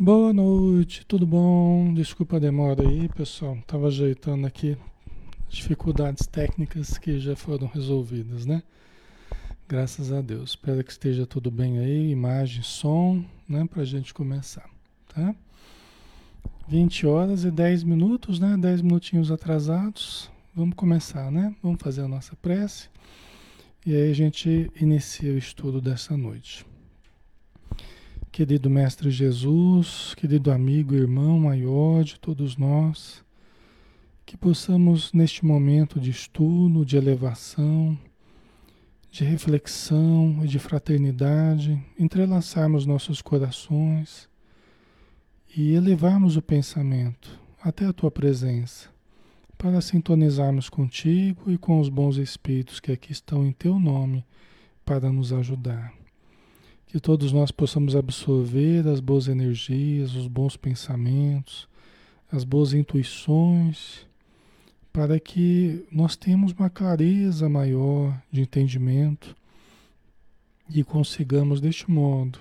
[0.00, 1.92] Boa noite, tudo bom?
[1.92, 3.58] Desculpa a demora aí, pessoal.
[3.66, 4.76] Tava ajeitando aqui
[5.48, 8.62] dificuldades técnicas que já foram resolvidas, né?
[9.66, 10.50] Graças a Deus.
[10.50, 14.70] Espero que esteja tudo bem aí, imagem, som, né, pra gente começar,
[15.12, 15.34] tá?
[16.68, 18.56] 20 horas e 10 minutos, né?
[18.56, 20.30] 10 minutinhos atrasados.
[20.54, 21.52] Vamos começar, né?
[21.60, 22.88] Vamos fazer a nossa prece.
[23.84, 26.64] E aí a gente inicia o estudo dessa noite.
[28.38, 33.20] Querido Mestre Jesus, querido amigo, irmão maior de todos nós,
[34.24, 37.98] que possamos neste momento de estudo, de elevação,
[39.10, 44.28] de reflexão e de fraternidade, entrelaçarmos nossos corações
[45.56, 48.88] e elevarmos o pensamento até a tua presença,
[49.58, 54.24] para sintonizarmos contigo e com os bons espíritos que aqui estão em teu nome
[54.84, 55.92] para nos ajudar.
[56.88, 61.68] Que todos nós possamos absorver as boas energias, os bons pensamentos,
[62.32, 64.06] as boas intuições,
[64.90, 69.36] para que nós tenhamos uma clareza maior de entendimento
[70.68, 72.38] e consigamos, deste modo,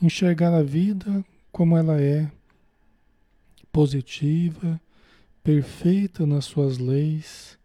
[0.00, 2.30] enxergar a vida como ela é,
[3.70, 4.80] positiva,
[5.44, 7.57] perfeita nas suas leis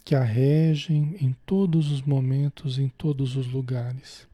[0.00, 4.26] que a regem em todos os momentos, em todos os lugares.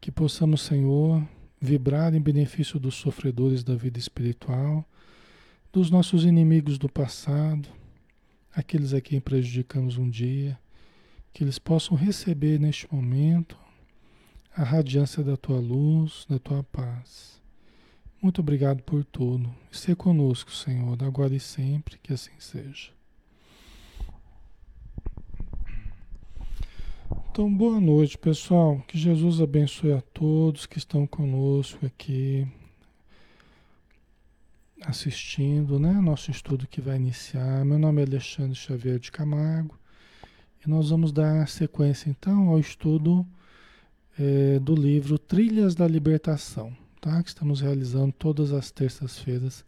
[0.00, 1.26] Que possamos, Senhor,
[1.60, 4.84] vibrar em benefício dos sofredores da vida espiritual,
[5.72, 7.68] dos nossos inimigos do passado,
[8.54, 10.58] aqueles a quem prejudicamos um dia,
[11.32, 13.58] que eles possam receber neste momento
[14.56, 17.42] a radiância da tua luz, da tua paz.
[18.22, 19.52] Muito obrigado por tudo.
[19.70, 22.92] Esteja conosco, Senhor, agora e sempre, que assim seja.
[27.34, 28.80] Então, boa noite, pessoal.
[28.86, 32.46] Que Jesus abençoe a todos que estão conosco aqui
[34.80, 35.94] assistindo, né?
[35.94, 37.64] Nosso estudo que vai iniciar.
[37.64, 39.76] Meu nome é Alexandre Xavier de Camargo
[40.64, 43.26] e nós vamos dar sequência então ao estudo
[44.16, 47.20] é, do livro Trilhas da Libertação, tá?
[47.20, 49.64] Que estamos realizando todas as terças-feiras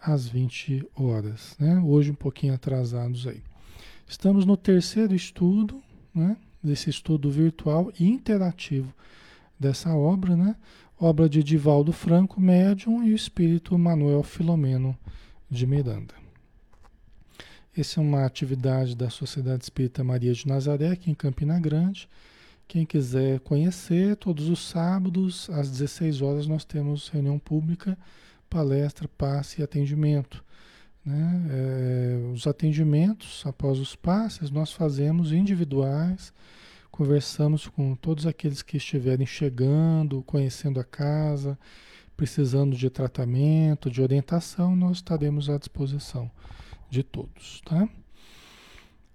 [0.00, 1.82] às 20 horas, né?
[1.84, 3.42] Hoje um pouquinho atrasados aí.
[4.06, 5.82] Estamos no terceiro estudo,
[6.14, 6.36] né?
[6.62, 8.94] Desse estudo virtual e interativo
[9.58, 10.56] dessa obra, né?
[10.98, 14.96] Obra de Divaldo Franco, médium, e o espírito Manuel Filomeno
[15.50, 16.14] de Miranda.
[17.76, 22.08] Essa é uma atividade da Sociedade Espírita Maria de Nazaré, aqui em Campina Grande.
[22.68, 27.96] Quem quiser conhecer, todos os sábados, às 16 horas, nós temos reunião pública,
[28.48, 30.44] palestra, passe e atendimento.
[31.04, 31.46] Né?
[31.50, 36.32] É, os atendimentos após os passes nós fazemos individuais,
[36.90, 41.56] conversamos com todos aqueles que estiverem chegando, conhecendo a casa,
[42.16, 46.28] precisando de tratamento, de orientação, nós estaremos à disposição
[46.90, 47.88] de todos, tá?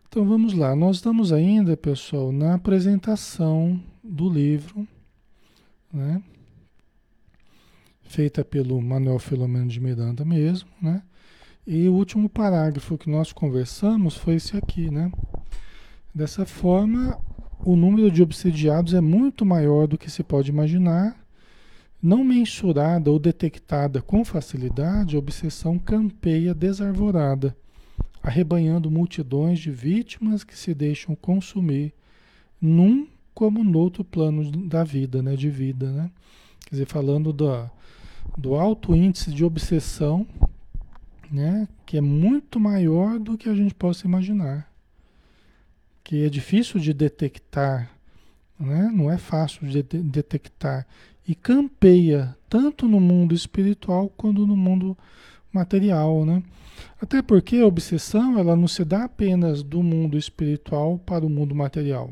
[0.07, 4.87] Então vamos lá, nós estamos ainda, pessoal, na apresentação do livro,
[5.91, 6.23] né?
[8.03, 11.03] Feita pelo Manuel Filomeno de Miranda mesmo, né?
[11.69, 15.11] E o último parágrafo que nós conversamos foi esse aqui, né?
[16.16, 17.19] Dessa forma,
[17.59, 21.22] o número de obsediados é muito maior do que se pode imaginar.
[22.02, 27.53] Não mensurada ou detectada com facilidade, a obsessão campeia desarvorada,
[28.23, 31.93] arrebanhando multidões de vítimas que se deixam consumir
[32.61, 36.11] num como no outro plano da vida, né, de vida, né?
[36.61, 37.69] Quer dizer, falando do,
[38.37, 40.25] do alto índice de obsessão
[41.32, 41.68] né?
[41.85, 44.70] que é muito maior do que a gente possa imaginar.
[46.03, 47.91] Que é difícil de detectar,
[48.59, 48.91] né?
[48.94, 50.88] não é fácil de detectar.
[51.28, 54.97] E campeia tanto no mundo espiritual quanto no mundo
[55.52, 56.26] material.
[56.26, 56.41] Né?
[57.02, 61.53] Até porque a obsessão ela não se dá apenas do mundo espiritual para o mundo
[61.53, 62.12] material.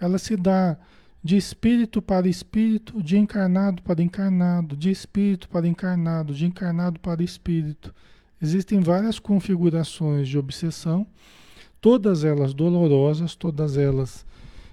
[0.00, 0.76] Ela se dá
[1.22, 7.22] de espírito para espírito, de encarnado para encarnado, de espírito para encarnado, de encarnado para
[7.22, 7.94] espírito.
[8.40, 11.06] Existem várias configurações de obsessão,
[11.80, 14.24] todas elas dolorosas, todas elas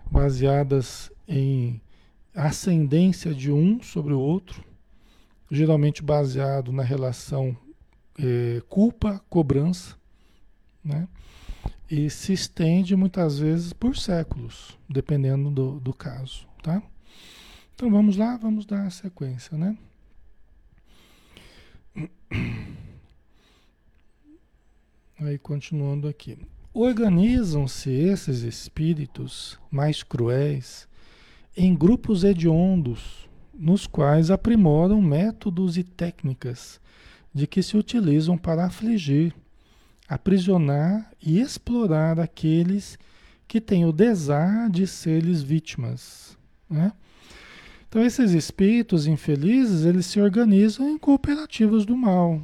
[0.10, 1.82] baseadas em
[2.34, 4.64] ascendência de um sobre o outro,
[5.50, 7.58] geralmente baseado na relação
[8.20, 9.96] é, culpa-cobrança,
[10.84, 11.08] né?
[11.90, 16.82] E se estende muitas vezes por séculos, dependendo do, do caso, tá?
[17.76, 19.78] Então vamos lá, vamos dar a sequência, né?
[25.20, 26.38] Aí continuando aqui.
[26.74, 30.88] Organizam-se esses espíritos mais cruéis
[31.56, 36.82] em grupos hediondos, nos quais aprimoram métodos e técnicas
[37.34, 39.34] de que se utilizam para afligir,
[40.08, 42.98] aprisionar e explorar aqueles
[43.48, 46.38] que têm o desar de ser-lhes vítimas.
[46.70, 46.92] Né?
[47.88, 52.42] Então esses espíritos infelizes, eles se organizam em cooperativas do mal,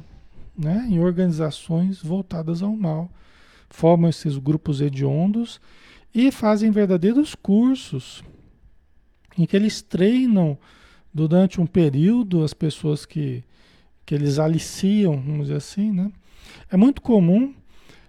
[0.56, 0.86] né?
[0.88, 3.10] em organizações voltadas ao mal.
[3.68, 5.60] Formam esses grupos hediondos
[6.14, 8.22] e fazem verdadeiros cursos
[9.38, 10.58] em que eles treinam
[11.12, 13.42] durante um período as pessoas que,
[14.04, 16.12] que eles aliciam, vamos dizer assim, né?
[16.70, 17.54] É muito comum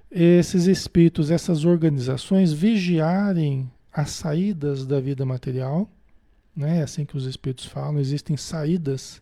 [0.09, 5.89] esses espíritos, essas organizações vigiarem as saídas da vida material,
[6.55, 6.79] né?
[6.79, 9.21] É assim que os espíritos falam, existem saídas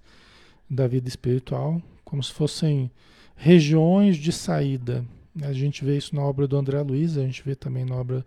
[0.69, 2.92] da vida espiritual, como se fossem
[3.36, 5.06] regiões de saída.
[5.42, 8.25] A gente vê isso na obra do André Luiz, a gente vê também na obra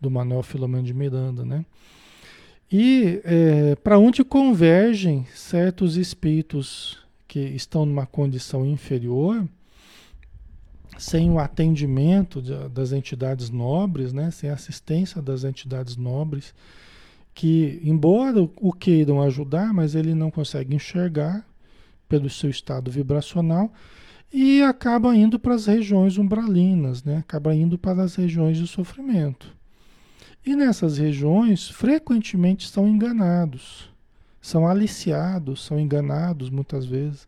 [0.00, 1.64] do Manuel Filomeno de Miranda, né?
[2.70, 6.98] E é, para onde convergem certos espíritos
[7.28, 9.46] que estão numa condição inferior,
[11.02, 14.30] sem o atendimento das entidades nobres, né?
[14.30, 16.54] sem a assistência das entidades nobres,
[17.34, 21.44] que, embora o queiram ajudar, mas ele não consegue enxergar
[22.08, 23.72] pelo seu estado vibracional
[24.32, 27.16] e acaba indo para as regiões umbralinas, né?
[27.16, 29.52] acaba indo para as regiões de sofrimento.
[30.46, 33.90] E nessas regiões, frequentemente são enganados,
[34.40, 37.26] são aliciados, são enganados muitas vezes.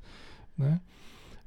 [0.57, 0.79] Né?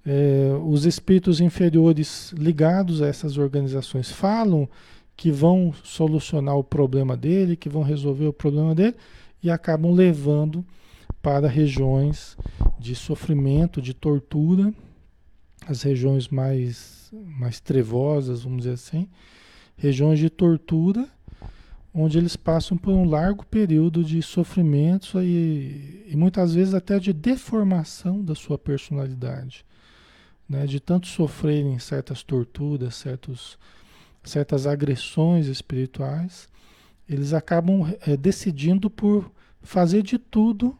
[0.09, 4.69] É, os espíritos inferiores ligados a essas organizações falam
[5.17, 8.95] que vão solucionar o problema dele, que vão resolver o problema dele,
[9.43, 10.65] e acabam levando
[11.21, 12.37] para regiões
[12.79, 14.73] de sofrimento, de tortura,
[15.67, 19.09] as regiões mais, mais trevosas, vamos dizer assim,
[19.75, 21.05] regiões de tortura
[21.93, 27.11] onde eles passam por um largo período de sofrimento e, e muitas vezes até de
[27.11, 29.65] deformação da sua personalidade.
[30.47, 30.65] Né?
[30.65, 33.57] De tanto sofrerem certas torturas, certos,
[34.23, 36.47] certas agressões espirituais,
[37.07, 40.77] eles acabam é, decidindo por fazer de tudo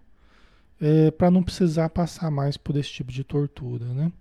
[0.80, 3.86] é, para não precisar passar mais por esse tipo de tortura.
[3.86, 4.12] Né?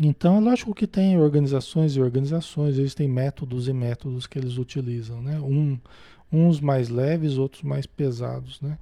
[0.00, 4.58] Então, é lógico que tem organizações e organizações, eles têm métodos e métodos que eles
[4.58, 5.40] utilizam, né?
[5.40, 5.78] Um,
[6.30, 8.78] uns mais leves, outros mais pesados, né?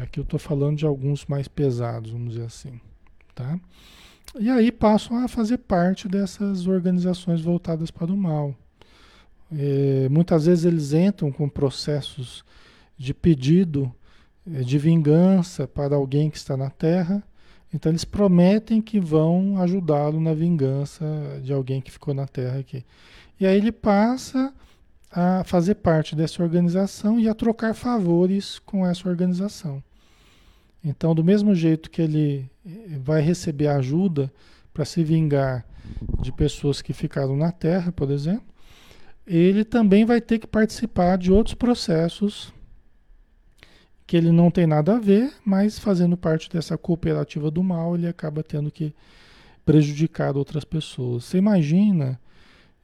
[0.00, 2.80] Aqui eu estou falando de alguns mais pesados, vamos dizer assim,
[3.34, 3.58] tá?
[4.38, 8.54] E aí passam a fazer parte dessas organizações voltadas para o mal.
[9.50, 12.44] É, muitas vezes eles entram com processos
[12.96, 13.90] de pedido
[14.46, 17.22] é, de vingança para alguém que está na Terra,
[17.72, 21.04] então eles prometem que vão ajudá-lo na vingança
[21.42, 22.84] de alguém que ficou na Terra aqui.
[23.40, 24.52] E aí ele passa
[25.10, 29.82] a fazer parte dessa organização e a trocar favores com essa organização.
[30.84, 34.32] Então, do mesmo jeito que ele eh, vai receber ajuda
[34.72, 35.66] para se vingar
[36.20, 38.46] de pessoas que ficaram na Terra, por exemplo,
[39.26, 42.52] ele também vai ter que participar de outros processos
[44.06, 48.08] que ele não tem nada a ver, mas fazendo parte dessa cooperativa do mal, ele
[48.08, 48.94] acaba tendo que
[49.66, 51.24] prejudicar outras pessoas.
[51.24, 52.18] Você imagina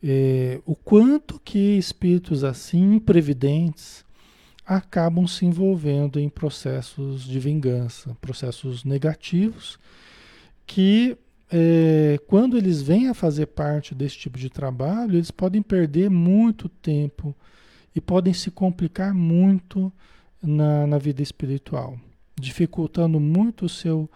[0.03, 4.04] é, o quanto que espíritos assim, imprevidentes,
[4.67, 9.79] acabam se envolvendo em processos de vingança, processos negativos,
[10.67, 11.17] que
[11.53, 16.69] é, quando eles vêm a fazer parte desse tipo de trabalho, eles podem perder muito
[16.69, 17.37] tempo
[17.95, 19.93] e podem se complicar muito
[20.43, 21.99] na, na vida espiritual,
[22.35, 24.11] dificultando muito o seu,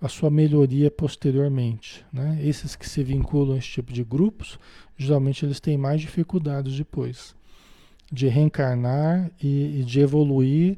[0.00, 2.04] a sua melhoria posteriormente.
[2.10, 2.40] Né?
[2.42, 4.58] Esses que se vinculam a esse tipo de grupos,
[4.96, 7.34] geralmente eles têm mais dificuldades depois
[8.12, 10.76] de reencarnar e, e de evoluir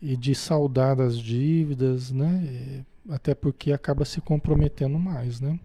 [0.00, 2.84] e de saldar as dívidas, né?
[3.08, 5.58] Até porque acaba se comprometendo mais, né?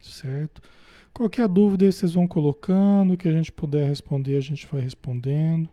[0.00, 0.62] Certo?
[1.12, 5.68] Qualquer dúvida vocês vão colocando, que a gente puder responder, a gente vai respondendo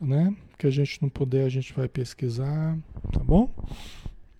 [0.00, 0.34] né?
[0.56, 2.78] Que a gente não puder, a gente vai pesquisar,
[3.12, 3.50] tá bom?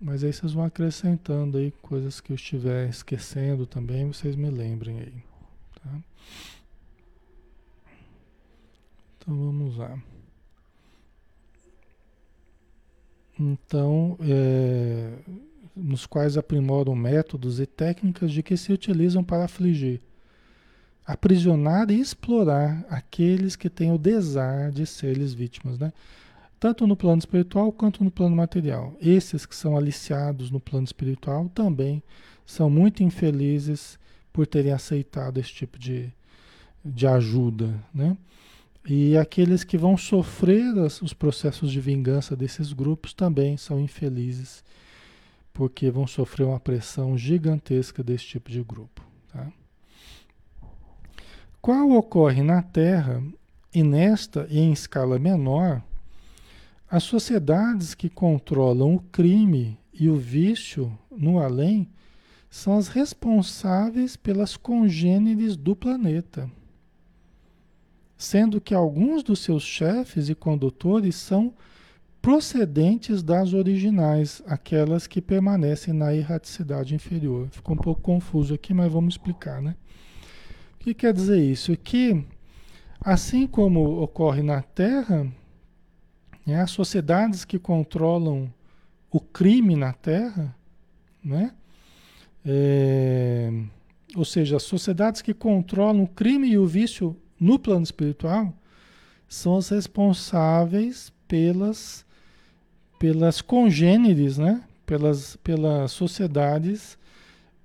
[0.00, 5.00] Mas aí vocês vão acrescentando aí coisas que eu estiver esquecendo também, vocês me lembrem
[5.00, 5.14] aí,
[5.82, 5.98] tá?
[9.28, 10.02] Então vamos lá.
[13.38, 15.12] Então, é,
[15.76, 20.00] nos quais aprimoram métodos e técnicas de que se utilizam para afligir
[21.06, 25.90] aprisionar e explorar aqueles que têm o desar de serem vítimas, né?
[26.60, 28.94] Tanto no plano espiritual quanto no plano material.
[29.00, 32.02] Esses que são aliciados no plano espiritual também
[32.44, 33.98] são muito infelizes
[34.32, 36.12] por terem aceitado esse tipo de,
[36.84, 38.16] de ajuda, né?
[38.88, 44.64] E aqueles que vão sofrer os processos de vingança desses grupos também são infelizes,
[45.52, 49.04] porque vão sofrer uma pressão gigantesca desse tipo de grupo.
[49.30, 49.52] Tá?
[51.60, 53.22] Qual ocorre na Terra
[53.74, 55.82] e nesta e em escala menor,
[56.90, 61.86] as sociedades que controlam o crime e o vício no além
[62.48, 66.50] são as responsáveis pelas congêneres do planeta,
[68.18, 71.54] sendo que alguns dos seus chefes e condutores são
[72.20, 77.48] procedentes das originais, aquelas que permanecem na erraticidade inferior.
[77.52, 79.76] Ficou um pouco confuso aqui, mas vamos explicar, né?
[80.74, 81.76] O que quer dizer isso?
[81.76, 82.24] Que,
[83.00, 85.32] assim como ocorre na Terra,
[86.44, 88.52] né, as sociedades que controlam
[89.12, 90.54] o crime na Terra,
[91.22, 91.52] né?
[92.44, 93.52] É,
[94.16, 98.52] ou seja, as sociedades que controlam o crime e o vício no plano espiritual
[99.28, 102.04] são as responsáveis pelas,
[102.98, 104.64] pelas congêneres, né?
[104.86, 106.98] pelas, pelas sociedades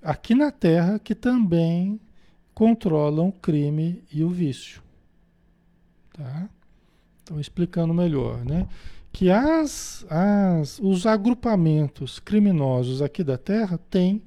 [0.02, 2.00] aqui na Terra que também
[2.54, 4.84] controlam o crime e o vício.
[6.12, 6.50] Tá?
[7.24, 8.68] Então, explicando melhor, né?
[9.12, 14.22] Que as, as, os agrupamentos criminosos aqui da Terra têm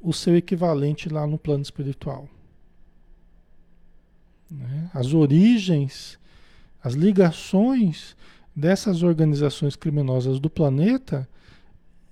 [0.00, 2.28] o seu equivalente lá no plano espiritual.
[4.52, 4.90] Né?
[4.92, 6.18] As origens,
[6.82, 8.16] as ligações
[8.54, 11.28] dessas organizações criminosas do planeta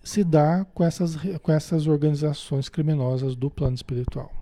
[0.02, 4.32] se dá com essas, com essas organizações criminosas do plano espiritual.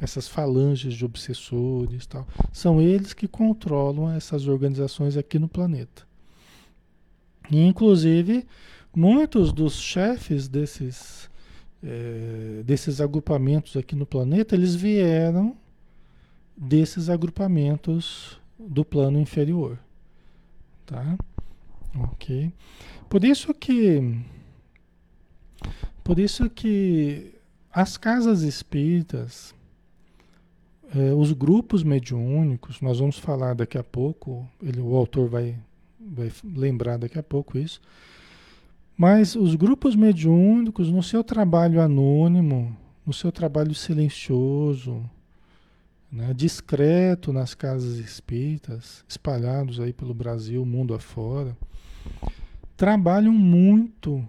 [0.00, 2.26] Essas falanges de obsessores tal.
[2.52, 6.06] São eles que controlam essas organizações aqui no planeta.
[7.50, 8.46] E, inclusive,
[8.94, 11.28] muitos dos chefes desses
[11.82, 15.56] é, desses agrupamentos aqui no planeta, eles vieram
[16.58, 19.78] desses agrupamentos do plano inferior.
[20.84, 21.16] Tá?
[21.94, 22.52] Ok.
[23.08, 24.20] Por isso que
[26.02, 27.34] por isso que
[27.70, 29.54] as casas espíritas,
[30.94, 35.54] é, os grupos mediúnicos, nós vamos falar daqui a pouco, ele, o autor vai,
[36.00, 37.80] vai lembrar daqui a pouco isso,
[38.96, 42.74] mas os grupos mediúnicos, no seu trabalho anônimo,
[43.06, 45.08] no seu trabalho silencioso,
[46.10, 51.56] né, discreto nas casas espíritas, espalhados aí pelo Brasil, mundo afora,
[52.76, 54.26] trabalham muito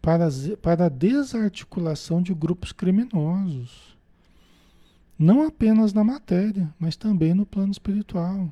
[0.00, 0.28] para,
[0.62, 3.96] para a desarticulação de grupos criminosos.
[5.18, 8.48] Não apenas na matéria, mas também no plano espiritual.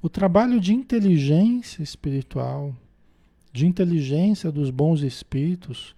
[0.00, 2.74] O trabalho de inteligência espiritual,
[3.52, 5.94] de inteligência dos bons espíritos,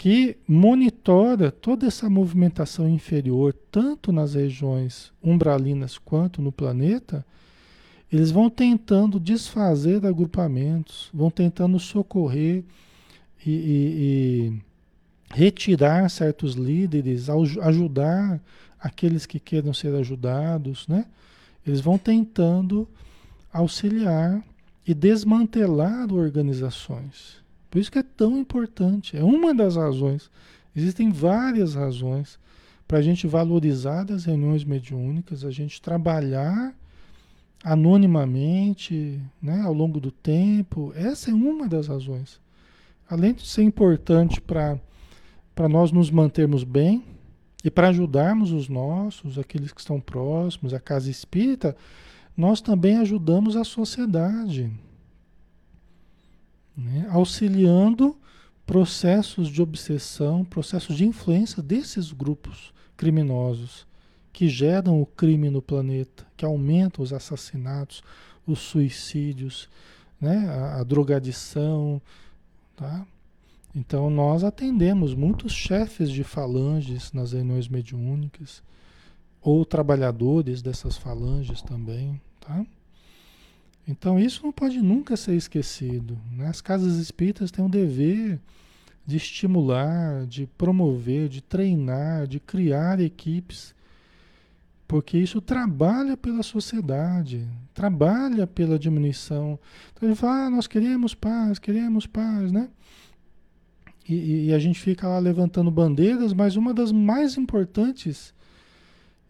[0.00, 7.22] que monitora toda essa movimentação inferior, tanto nas regiões umbralinas quanto no planeta,
[8.10, 12.64] eles vão tentando desfazer agrupamentos, vão tentando socorrer
[13.44, 18.40] e, e, e retirar certos líderes, ajudar
[18.80, 21.04] aqueles que queiram ser ajudados, né?
[21.66, 22.88] Eles vão tentando
[23.52, 24.42] auxiliar
[24.86, 27.38] e desmantelar organizações.
[27.70, 29.16] Por isso que é tão importante.
[29.16, 30.30] É uma das razões.
[30.74, 32.38] Existem várias razões
[32.86, 36.74] para a gente valorizar as reuniões mediúnicas, a gente trabalhar
[37.62, 40.92] anonimamente, né, ao longo do tempo.
[40.96, 42.40] Essa é uma das razões.
[43.08, 44.78] Além de ser importante para
[45.68, 47.04] nós nos mantermos bem
[47.62, 51.76] e para ajudarmos os nossos, aqueles que estão próximos, a casa espírita,
[52.36, 54.72] nós também ajudamos a sociedade,
[56.76, 57.06] né?
[57.10, 58.16] auxiliando
[58.66, 63.86] processos de obsessão, processos de influência desses grupos criminosos
[64.32, 68.02] que geram o crime no planeta, que aumentam os assassinatos,
[68.46, 69.68] os suicídios,
[70.20, 70.48] né?
[70.48, 72.00] a, a drogadição.
[72.76, 73.06] Tá?
[73.74, 78.62] Então nós atendemos muitos chefes de falanges nas reuniões mediúnicas,
[79.42, 82.20] ou trabalhadores dessas falanges também.
[82.40, 82.64] Tá?
[83.86, 86.18] Então isso não pode nunca ser esquecido.
[86.32, 86.46] Né?
[86.46, 88.40] As casas espíritas têm o dever
[89.06, 93.74] de estimular, de promover, de treinar, de criar equipes,
[94.86, 99.58] porque isso trabalha pela sociedade, trabalha pela diminuição.
[99.92, 102.68] Então ele fala, ah, nós queremos paz, queremos paz, né?
[104.08, 108.34] E, e, a gente fica lá levantando bandeiras, mas uma das mais importantes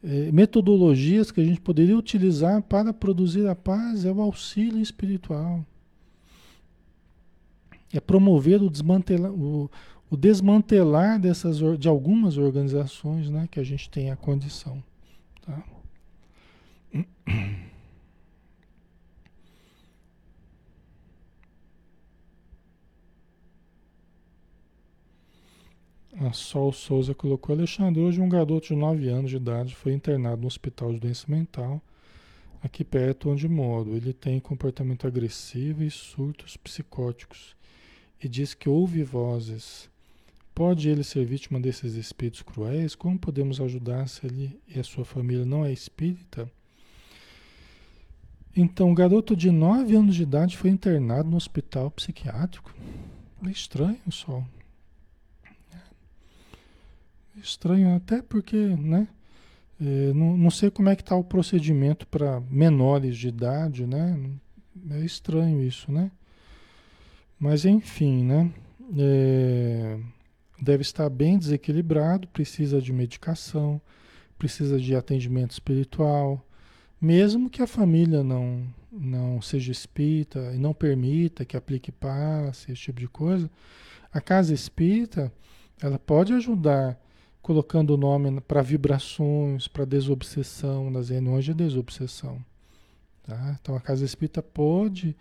[0.02, 5.64] é, metodologias que a gente poderia utilizar para produzir a paz é o auxílio espiritual.
[7.92, 9.70] É promover o desmantelar, o,
[10.08, 14.82] o desmantelar dessas, de algumas organizações né, que a gente tem a condição.
[15.42, 15.62] Tá?
[26.22, 30.42] A Sol Souza colocou, Alexandre, hoje um garoto de 9 anos de idade foi internado
[30.42, 31.80] no hospital de doença mental,
[32.62, 33.96] aqui perto onde moro.
[33.96, 37.56] Ele tem comportamento agressivo e surtos psicóticos
[38.22, 39.88] e diz que ouve vozes.
[40.54, 42.94] Pode ele ser vítima desses espíritos cruéis?
[42.94, 46.52] Como podemos ajudar se ele e a sua família não é espírita?
[48.54, 52.74] Então, o garoto de 9 anos de idade foi internado no hospital psiquiátrico.
[53.42, 54.44] É estranho só.
[57.42, 59.08] Estranho até porque, né?
[59.80, 64.18] É, não, não sei como é que está o procedimento para menores de idade, né?
[64.90, 66.10] É estranho isso, né?
[67.38, 68.50] Mas enfim, né?
[68.98, 69.98] É,
[70.60, 73.80] deve estar bem desequilibrado, precisa de medicação,
[74.38, 76.44] precisa de atendimento espiritual,
[77.00, 82.82] mesmo que a família não, não seja espírita e não permita que aplique passe, esse
[82.82, 83.50] tipo de coisa,
[84.12, 85.32] a casa espírita
[85.80, 86.98] ela pode ajudar
[87.42, 92.38] colocando o nome para vibrações, para desobsessão, nas reuniões de desobsessão.
[93.22, 93.56] Tá?
[93.60, 95.16] Então a casa espírita pode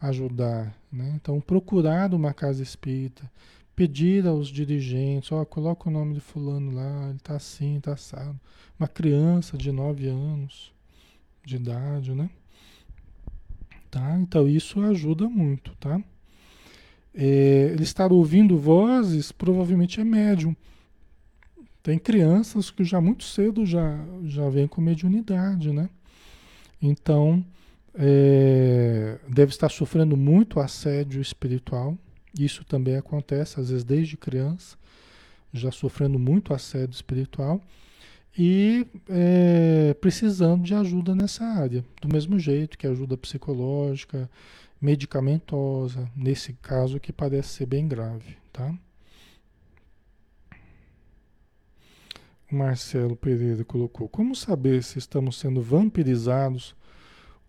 [0.00, 0.74] ajudar.
[0.90, 1.12] Né?
[1.16, 3.30] Então procurar uma casa espírita,
[3.76, 8.38] pedir aos dirigentes, ó, coloca o nome de fulano lá, ele está assim, está assado.
[8.78, 10.72] Uma criança de 9 anos
[11.44, 12.30] de idade, né?
[13.90, 14.18] Tá?
[14.20, 16.00] Então isso ajuda muito, tá?
[17.14, 20.54] É, ele estar ouvindo vozes provavelmente é médium
[21.88, 25.88] tem crianças que já muito cedo já, já vêm com mediunidade, né?
[26.82, 27.42] Então,
[27.94, 31.96] é, deve estar sofrendo muito assédio espiritual.
[32.38, 34.76] Isso também acontece, às vezes, desde criança,
[35.50, 37.58] já sofrendo muito assédio espiritual
[38.38, 41.82] e é, precisando de ajuda nessa área.
[42.02, 44.28] Do mesmo jeito que ajuda psicológica,
[44.78, 48.74] medicamentosa, nesse caso que parece ser bem grave, tá?
[52.50, 56.74] Marcelo Pereira colocou: Como saber se estamos sendo vampirizados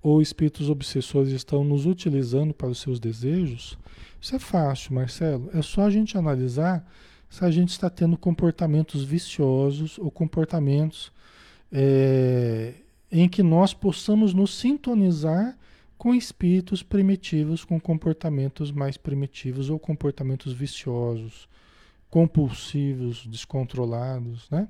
[0.02, 3.78] ou espíritos obsessores estão nos utilizando para os seus desejos?
[4.22, 5.50] Isso é fácil, Marcelo.
[5.54, 6.86] É só a gente analisar
[7.30, 11.12] se a gente está tendo comportamentos viciosos ou comportamentos
[11.72, 12.74] é,
[13.12, 15.58] em que nós possamos nos sintonizar
[15.98, 21.48] com espíritos primitivos, com comportamentos mais primitivos ou comportamentos viciosos
[22.10, 24.68] compulsivos, descontrolados, né?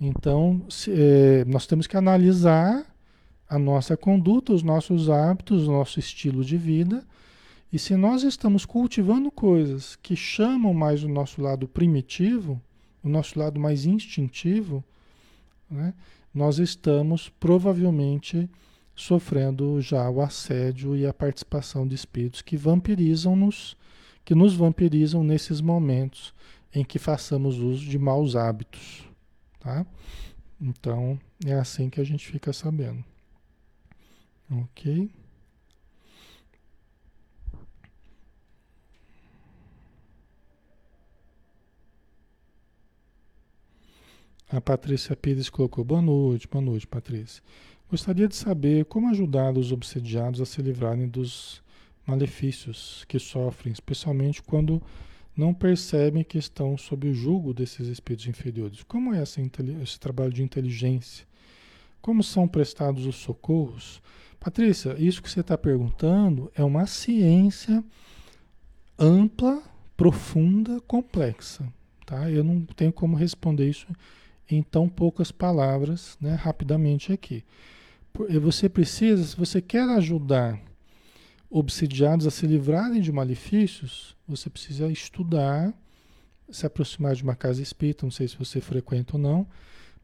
[0.00, 2.84] Então, se, é, nós temos que analisar
[3.48, 7.04] a nossa conduta, os nossos hábitos, o nosso estilo de vida.
[7.72, 12.60] E se nós estamos cultivando coisas que chamam mais o nosso lado primitivo,
[13.02, 14.84] o nosso lado mais instintivo,
[15.70, 15.94] né,
[16.32, 18.48] nós estamos provavelmente
[18.94, 23.76] sofrendo já o assédio e a participação de espíritos que vampirizam-nos
[24.24, 26.34] que nos vampirizam nesses momentos
[26.74, 29.08] em que façamos uso de maus hábitos,
[29.60, 29.86] tá?
[30.60, 33.04] Então, é assim que a gente fica sabendo.
[34.50, 35.10] Ok?
[44.48, 47.42] A Patrícia Pires colocou: Boa noite, boa noite, Patrícia.
[47.90, 51.63] Gostaria de saber como ajudar os obsediados a se livrarem dos
[52.06, 54.82] malefícios que sofrem, especialmente quando
[55.36, 58.82] não percebem que estão sob o jugo desses espíritos inferiores.
[58.84, 61.26] Como é esse trabalho de inteligência?
[62.00, 64.00] Como são prestados os socorros?
[64.38, 67.82] Patrícia, isso que você está perguntando é uma ciência
[68.98, 69.62] ampla,
[69.96, 71.66] profunda, complexa.
[72.06, 72.30] Tá?
[72.30, 73.86] Eu não tenho como responder isso
[74.48, 77.42] em tão poucas palavras, né, rapidamente aqui.
[78.40, 80.60] Você precisa, se você quer ajudar
[81.56, 85.72] obsidiados a se livrarem de malefícios, você precisa estudar,
[86.50, 89.46] se aproximar de uma casa espírita, não sei se você frequenta ou não,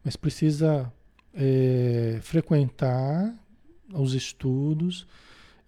[0.01, 0.89] mas precisa
[1.33, 3.35] é, frequentar
[3.93, 5.05] os estudos,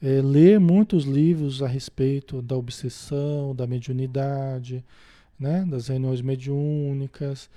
[0.01, 4.85] é, ler muitos livros a respeito da obsessão, da mediunidade,
[5.37, 7.49] né, das reuniões mediúnicas.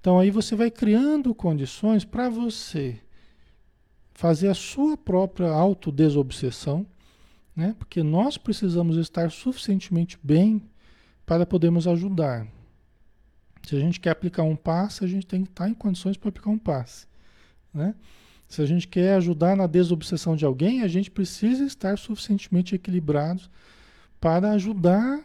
[0.00, 2.98] Então aí você vai criando condições para você
[4.14, 6.86] fazer a sua própria autodesobsessão,
[7.54, 7.74] né?
[7.78, 10.62] Porque nós precisamos estar suficientemente bem
[11.24, 12.46] para podermos ajudar.
[13.66, 16.28] Se a gente quer aplicar um passe, a gente tem que estar em condições para
[16.28, 17.06] aplicar um passe,
[17.72, 17.94] né?
[18.46, 23.50] Se a gente quer ajudar na desobsessão de alguém, a gente precisa estar suficientemente equilibrados
[24.20, 25.24] para ajudar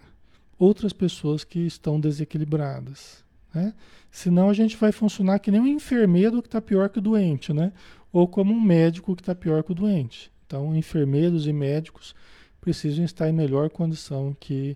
[0.57, 3.23] outras pessoas que estão desequilibradas.
[3.53, 3.73] Né?
[4.09, 7.53] Senão a gente vai funcionar que nem um enfermeiro que está pior que o doente,
[7.53, 7.71] né?
[8.11, 10.31] ou como um médico que está pior que o doente.
[10.49, 12.15] Então, enfermeiros e médicos
[12.59, 14.75] precisam estar em melhor condição que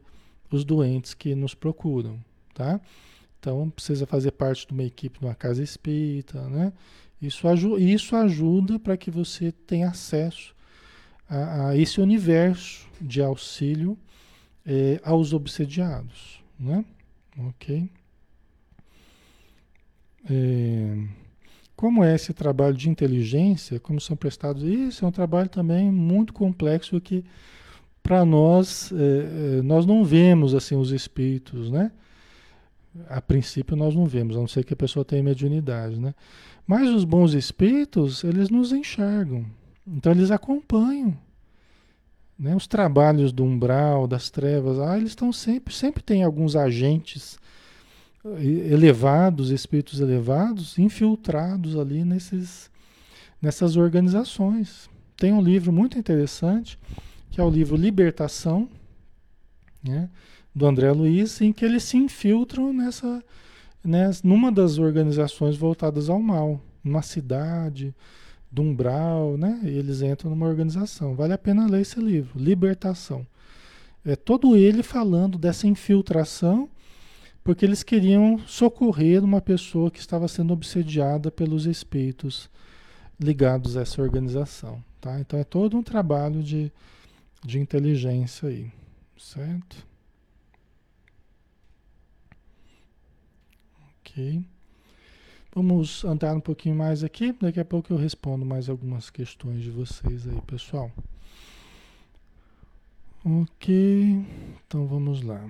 [0.51, 2.79] os doentes que nos procuram, tá?
[3.39, 6.71] Então precisa fazer parte de uma equipe de uma casa espírita, né?
[7.19, 7.47] Isso,
[7.79, 10.55] isso ajuda para que você tenha acesso
[11.27, 13.97] a, a, esse universo de auxílio
[14.63, 16.85] é, aos obsediados, né?
[17.35, 17.89] Ok?
[20.29, 20.97] É,
[21.75, 26.33] como é esse trabalho de inteligência, como são prestados, isso é um trabalho também muito
[26.33, 27.23] complexo que
[28.01, 31.91] para nós é, nós não vemos assim os espíritos, né?
[33.09, 36.13] A princípio nós não vemos, a não ser que a pessoa tenha mediunidade, né?
[36.67, 39.45] Mas os bons espíritos, eles nos enxergam.
[39.85, 41.17] Então eles acompanham.
[42.37, 42.55] Né?
[42.55, 47.37] Os trabalhos do umbral, das trevas, ah, eles estão sempre, sempre tem alguns agentes
[48.25, 52.69] elevados, espíritos elevados, infiltrados ali nesses,
[53.41, 54.89] nessas organizações.
[55.17, 56.79] Tem um livro muito interessante,
[57.29, 58.69] que é o livro Libertação,
[59.83, 60.09] né?
[60.55, 63.23] do André Luiz, em que eles se infiltram nessa,
[63.83, 67.93] nessa, numa das organizações voltadas ao mal, numa cidade,
[68.51, 69.59] do umbral, né?
[69.63, 71.15] E eles entram numa organização.
[71.15, 73.25] Vale a pena ler esse livro, Libertação.
[74.05, 76.69] É todo ele falando dessa infiltração,
[77.43, 82.49] porque eles queriam socorrer uma pessoa que estava sendo obsediada pelos espíritos
[83.19, 85.19] ligados a essa organização, tá?
[85.19, 86.71] Então é todo um trabalho de,
[87.43, 88.71] de inteligência aí,
[89.17, 89.85] certo?
[93.99, 94.43] Ok.
[95.55, 97.31] Vamos andar um pouquinho mais aqui.
[97.33, 100.91] Daqui a pouco eu respondo mais algumas questões de vocês aí, pessoal.
[103.23, 104.25] Ok.
[104.65, 105.47] Então vamos lá.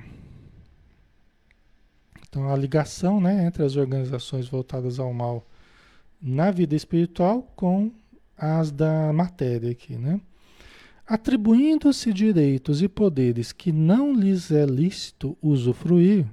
[2.33, 5.45] Então a ligação né, entre as organizações voltadas ao mal
[6.19, 7.91] na vida espiritual com
[8.35, 10.19] as da matéria aqui, né?
[11.05, 16.25] Atribuindo-se direitos e poderes que não lhes é lícito usufruir,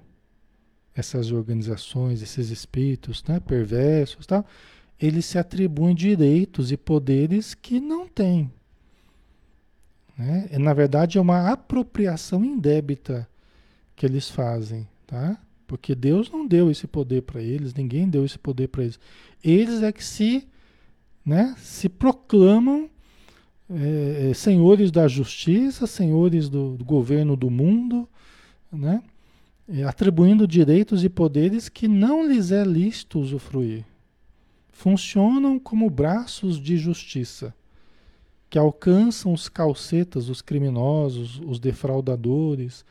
[0.95, 4.47] essas organizações, esses espíritos né, perversos, tal,
[4.99, 8.51] eles se atribuem direitos e poderes que não têm.
[10.17, 10.49] Né?
[10.59, 13.29] Na verdade, é uma apropriação indébita
[13.95, 15.39] que eles fazem, tá?
[15.71, 18.99] Porque Deus não deu esse poder para eles, ninguém deu esse poder para eles.
[19.41, 20.45] Eles é que se,
[21.25, 22.91] né, se proclamam
[23.71, 28.09] é, senhores da justiça, senhores do, do governo do mundo,
[28.73, 29.01] né?
[29.69, 33.85] É, atribuindo direitos e poderes que não lhes é lícito usufruir.
[34.73, 37.55] Funcionam como braços de justiça,
[38.51, 42.85] que alcançam os calcetas, os criminosos, os defraudadores,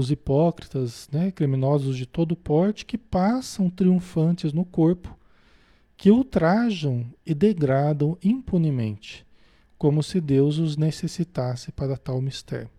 [0.00, 5.16] os hipócritas, né, criminosos de todo porte, que passam triunfantes no corpo,
[5.96, 9.26] que ultrajam e degradam impunemente,
[9.78, 12.70] como se Deus os necessitasse para tal mistério.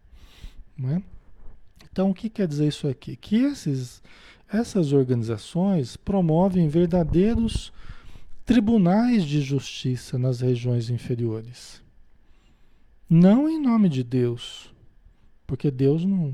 [0.77, 1.03] Não é?
[1.91, 3.15] Então, o que quer dizer isso aqui?
[3.15, 4.01] Que esses,
[4.51, 7.71] essas organizações promovem verdadeiros
[8.45, 11.81] tribunais de justiça nas regiões inferiores.
[13.09, 14.73] Não em nome de Deus,
[15.45, 16.33] porque Deus não,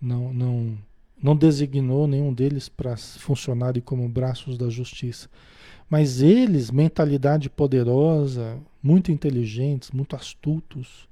[0.00, 0.78] não, não,
[1.22, 5.28] não designou nenhum deles para funcionarem como braços da justiça.
[5.88, 11.08] Mas eles, mentalidade poderosa, muito inteligentes, muito astutos,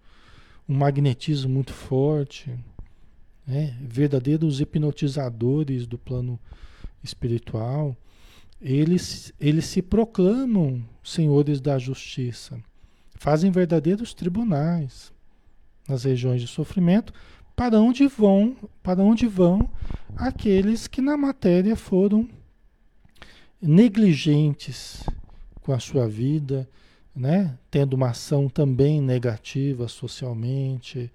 [0.68, 2.50] um magnetismo muito forte,
[3.46, 3.76] né?
[3.80, 6.38] verdadeiros hipnotizadores do plano
[7.02, 7.96] espiritual,
[8.60, 12.60] eles, eles se proclamam senhores da justiça,
[13.14, 15.12] fazem verdadeiros tribunais
[15.88, 17.12] nas regiões de sofrimento,
[17.58, 19.68] para onde vão, para onde vão
[20.16, 22.28] aqueles que na matéria foram
[23.60, 25.02] negligentes
[25.60, 26.68] com a sua vida,
[27.12, 27.58] né?
[27.68, 31.10] tendo uma ação também negativa socialmente,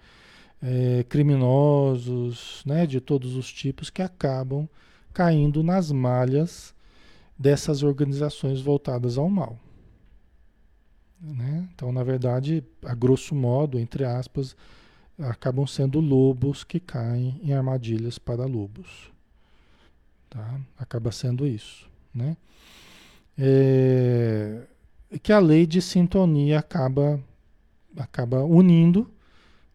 [0.61, 4.67] é, criminosos, né, de todos os tipos que acabam
[5.13, 6.75] caindo nas malhas
[7.39, 9.57] dessas organizações voltadas ao mal.
[11.21, 11.69] Né?
[11.73, 14.57] Então, na verdade, a grosso modo, entre aspas,
[15.29, 19.11] acabam sendo lobos que caem em armadilhas para lobos.
[20.29, 20.59] Tá?
[20.77, 21.89] Acaba sendo isso.
[22.13, 22.37] Né?
[23.37, 24.63] É,
[25.21, 27.19] que a lei de sintonia acaba,
[27.97, 29.09] acaba unindo,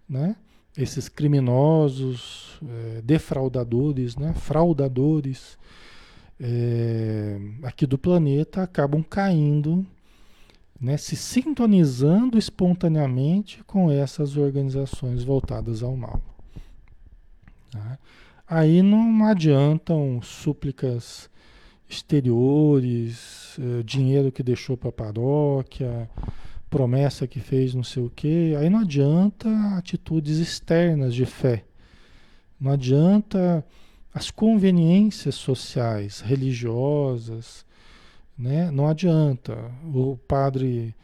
[0.09, 0.37] né?
[0.79, 5.59] esses criminosos, é, defraudadores, né, fraudadores
[6.41, 9.85] é, aqui do planeta acabam caindo,
[10.81, 16.21] né, se sintonizando espontaneamente com essas organizações voltadas ao mal.
[17.71, 17.99] Tá?
[18.47, 21.29] Aí não adiantam súplicas
[21.89, 26.09] exteriores, é, dinheiro que deixou para a paróquia,
[26.71, 28.55] promessa que fez não sei o quê.
[28.59, 31.65] Aí não adianta atitudes externas de fé.
[32.61, 33.65] Não adianta
[34.13, 37.65] as conveniências sociais, religiosas,
[38.39, 38.71] né?
[38.71, 39.73] Não adianta.
[39.85, 40.95] O padre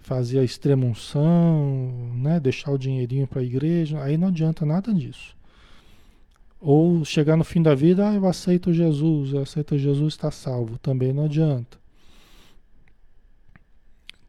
[0.00, 2.38] fazia extrema unção, né?
[2.38, 5.36] deixar o dinheirinho para a igreja, aí não adianta nada disso.
[6.60, 10.78] Ou chegar no fim da vida, ah, eu aceito Jesus, eu aceito Jesus, está salvo.
[10.78, 11.78] Também não adianta.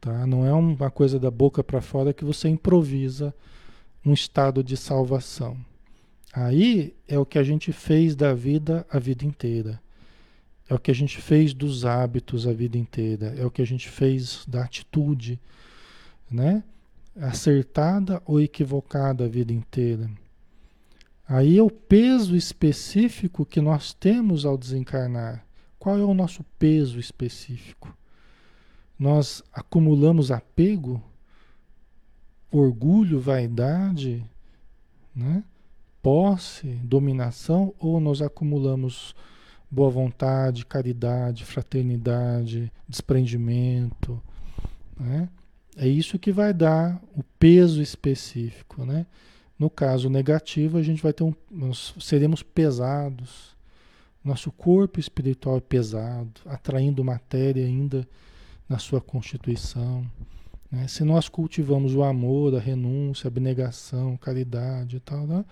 [0.00, 0.26] Tá?
[0.26, 3.34] Não é uma coisa da boca para fora que você improvisa
[4.04, 5.56] um estado de salvação.
[6.32, 9.80] Aí é o que a gente fez da vida a vida inteira.
[10.68, 13.34] É o que a gente fez dos hábitos a vida inteira.
[13.36, 15.38] É o que a gente fez da atitude,
[16.30, 16.64] né?
[17.16, 20.10] Acertada ou equivocada a vida inteira.
[21.26, 25.44] Aí é o peso específico que nós temos ao desencarnar.
[25.78, 27.94] Qual é o nosso peso específico?
[28.98, 31.02] Nós acumulamos apego,
[32.50, 34.24] orgulho, vaidade,
[35.14, 35.44] né?
[36.02, 39.14] posse, dominação, ou nós acumulamos
[39.74, 44.22] boa vontade, caridade, fraternidade, desprendimento,
[44.98, 45.28] né?
[45.76, 49.06] É isso que vai dar o peso específico, né?
[49.58, 51.34] No caso negativo, a gente vai ter um.
[51.50, 53.54] Nós seremos pesados.
[54.24, 58.08] Nosso corpo espiritual é pesado, atraindo matéria ainda
[58.66, 60.06] na sua constituição.
[60.70, 60.88] Né?
[60.88, 65.44] Se nós cultivamos o amor, a renúncia, a abnegação, caridade e tal, né?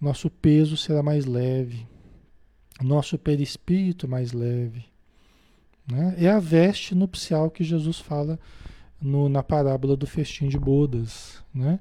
[0.00, 1.86] nosso peso será mais leve.
[2.80, 4.84] Nosso perispírito mais leve.
[5.90, 6.14] Né?
[6.18, 8.38] É a veste nupcial que Jesus fala
[9.00, 11.42] no, na parábola do festim de bodas.
[11.54, 11.78] Né?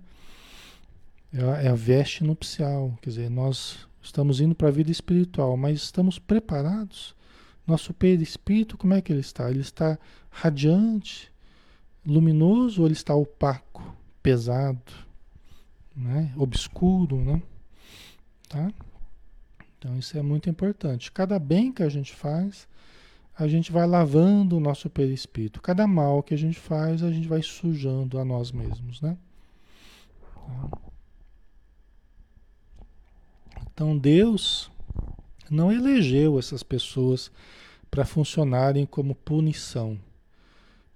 [1.33, 5.55] É a, é a veste nupcial, quer dizer, nós estamos indo para a vida espiritual,
[5.55, 7.15] mas estamos preparados?
[7.65, 9.49] Nosso perispírito, como é que ele está?
[9.49, 9.97] Ele está
[10.29, 11.31] radiante,
[12.05, 14.91] luminoso ou ele está opaco, pesado,
[15.95, 16.33] né?
[16.35, 17.41] obscuro, né?
[18.49, 18.73] Tá?
[19.81, 21.11] Então isso é muito importante.
[21.11, 22.67] Cada bem que a gente faz,
[23.35, 25.59] a gente vai lavando o nosso perispírito.
[25.59, 29.17] Cada mal que a gente faz, a gente vai sujando a nós mesmos, né?
[33.73, 34.69] Então Deus
[35.49, 37.31] não elegeu essas pessoas
[37.89, 39.99] para funcionarem como punição,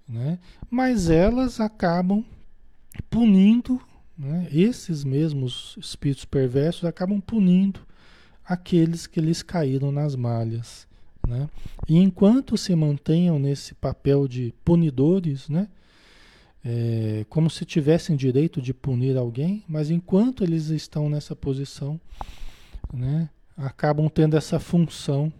[0.08, 0.38] né?
[0.70, 2.24] mas elas acabam
[3.10, 3.80] punindo,
[4.16, 4.48] né?
[4.52, 7.86] esses mesmos espíritos perversos acabam punindo
[8.46, 10.86] aqueles que lhes caíram nas malhas.
[11.26, 11.48] Né?
[11.88, 15.68] E enquanto se mantenham nesse papel de punidores, né?
[16.68, 22.00] É, como se tivessem direito de punir alguém, mas enquanto eles estão nessa posição,
[22.92, 25.32] né, acabam tendo essa função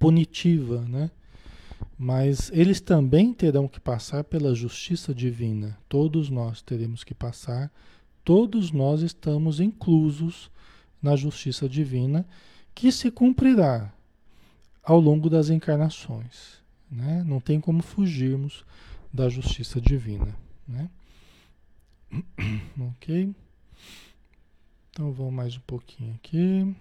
[0.00, 1.12] punitiva, né?
[1.96, 5.78] Mas eles também terão que passar pela justiça divina.
[5.88, 7.70] Todos nós teremos que passar,
[8.24, 10.50] todos nós estamos inclusos
[11.02, 12.26] na justiça divina
[12.74, 13.92] que se cumprirá
[14.82, 16.62] ao longo das encarnações.
[16.90, 17.24] Né?
[17.26, 18.64] Não tem como fugirmos
[19.12, 20.36] da justiça divina.
[20.66, 20.88] Né?
[22.92, 23.34] ok?
[24.90, 26.74] Então vamos mais um pouquinho aqui.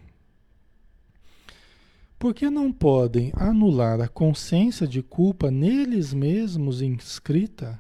[2.18, 7.80] Porque não podem anular a consciência de culpa neles mesmos inscrita?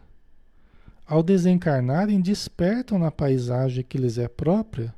[1.07, 4.93] Ao desencarnarem, despertam na paisagem que lhes é própria,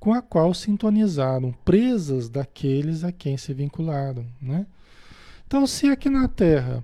[0.00, 4.24] com a qual sintonizaram, presas daqueles a quem se vincularam.
[4.40, 4.66] Né?
[5.46, 6.82] Então, se aqui na Terra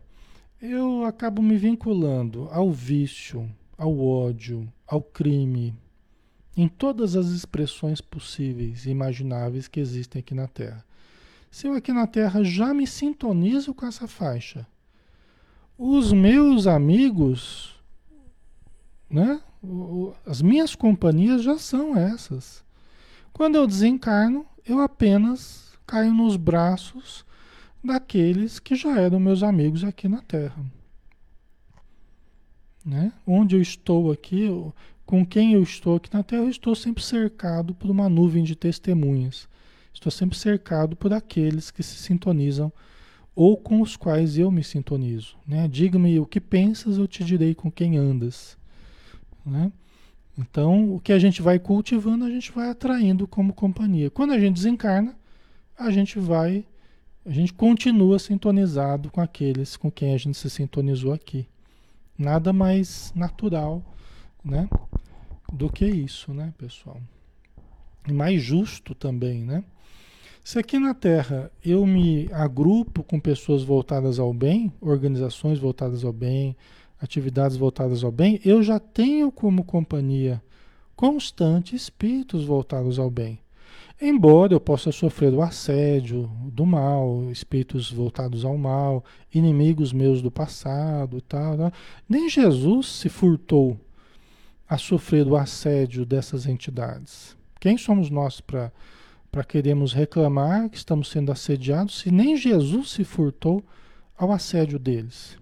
[0.60, 5.74] eu acabo me vinculando ao vício, ao ódio, ao crime,
[6.56, 10.84] em todas as expressões possíveis e imagináveis que existem aqui na Terra.
[11.50, 14.66] Se eu aqui na Terra já me sintonizo com essa faixa,
[15.78, 17.74] os meus amigos,
[19.08, 19.40] né?
[20.24, 22.65] As minhas companhias já são essas.
[23.36, 27.22] Quando eu desencarno, eu apenas caio nos braços
[27.84, 30.56] daqueles que já eram meus amigos aqui na Terra.
[32.82, 33.12] Né?
[33.26, 37.02] Onde eu estou aqui, eu, com quem eu estou aqui na Terra, eu estou sempre
[37.02, 39.46] cercado por uma nuvem de testemunhas.
[39.92, 42.72] Estou sempre cercado por aqueles que se sintonizam
[43.34, 45.36] ou com os quais eu me sintonizo.
[45.46, 45.68] Né?
[45.68, 48.56] Diga-me o que pensas, eu te direi com quem andas.
[49.44, 49.70] Né?
[50.38, 54.10] Então, o que a gente vai cultivando, a gente vai atraindo como companhia.
[54.10, 55.16] Quando a gente desencarna,
[55.78, 56.64] a gente vai,
[57.24, 61.46] a gente continua sintonizado com aqueles com quem a gente se sintonizou aqui.
[62.18, 63.82] Nada mais natural
[64.46, 64.68] né?
[65.52, 67.00] Do que isso, né, pessoal?
[68.08, 69.64] E mais justo também, né?
[70.44, 76.12] Se aqui na Terra eu me agrupo com pessoas voltadas ao bem, organizações voltadas ao
[76.12, 76.56] bem,
[77.00, 80.42] atividades voltadas ao bem, eu já tenho como companhia
[80.94, 83.38] constante espíritos voltados ao bem.
[84.00, 90.30] Embora eu possa sofrer o assédio do mal, espíritos voltados ao mal, inimigos meus do
[90.30, 91.72] passado e tal, tal,
[92.08, 93.78] nem Jesus se furtou
[94.68, 97.36] a sofrer o assédio dessas entidades.
[97.58, 98.72] Quem somos nós para
[99.30, 103.62] para queremos reclamar que estamos sendo assediados se nem Jesus se furtou
[104.16, 105.36] ao assédio deles?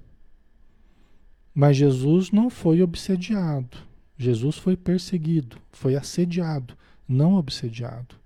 [1.54, 3.78] Mas Jesus não foi obsediado.
[4.18, 6.76] Jesus foi perseguido, foi assediado,
[7.08, 8.16] não obsediado.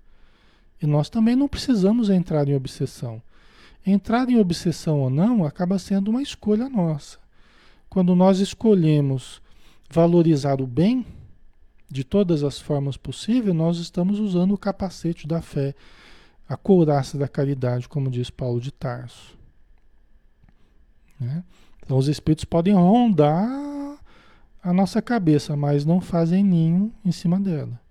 [0.81, 3.21] E nós também não precisamos entrar em obsessão.
[3.85, 7.17] Entrar em obsessão ou não acaba sendo uma escolha nossa.
[7.89, 9.41] Quando nós escolhemos
[9.89, 11.05] valorizar o bem
[11.89, 15.73] de todas as formas possíveis, nós estamos usando o capacete da fé,
[16.47, 19.37] a couraça da caridade, como diz Paulo de Tarso.
[21.19, 21.43] Né?
[21.89, 23.49] Então, os espíritos podem rondar
[24.61, 27.81] a nossa cabeça, mas não fazem ninho em cima dela.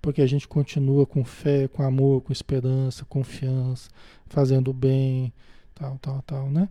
[0.00, 3.90] Porque a gente continua com fé, com amor, com esperança, confiança,
[4.28, 5.32] fazendo bem,
[5.74, 6.68] tal, tal, tal, né?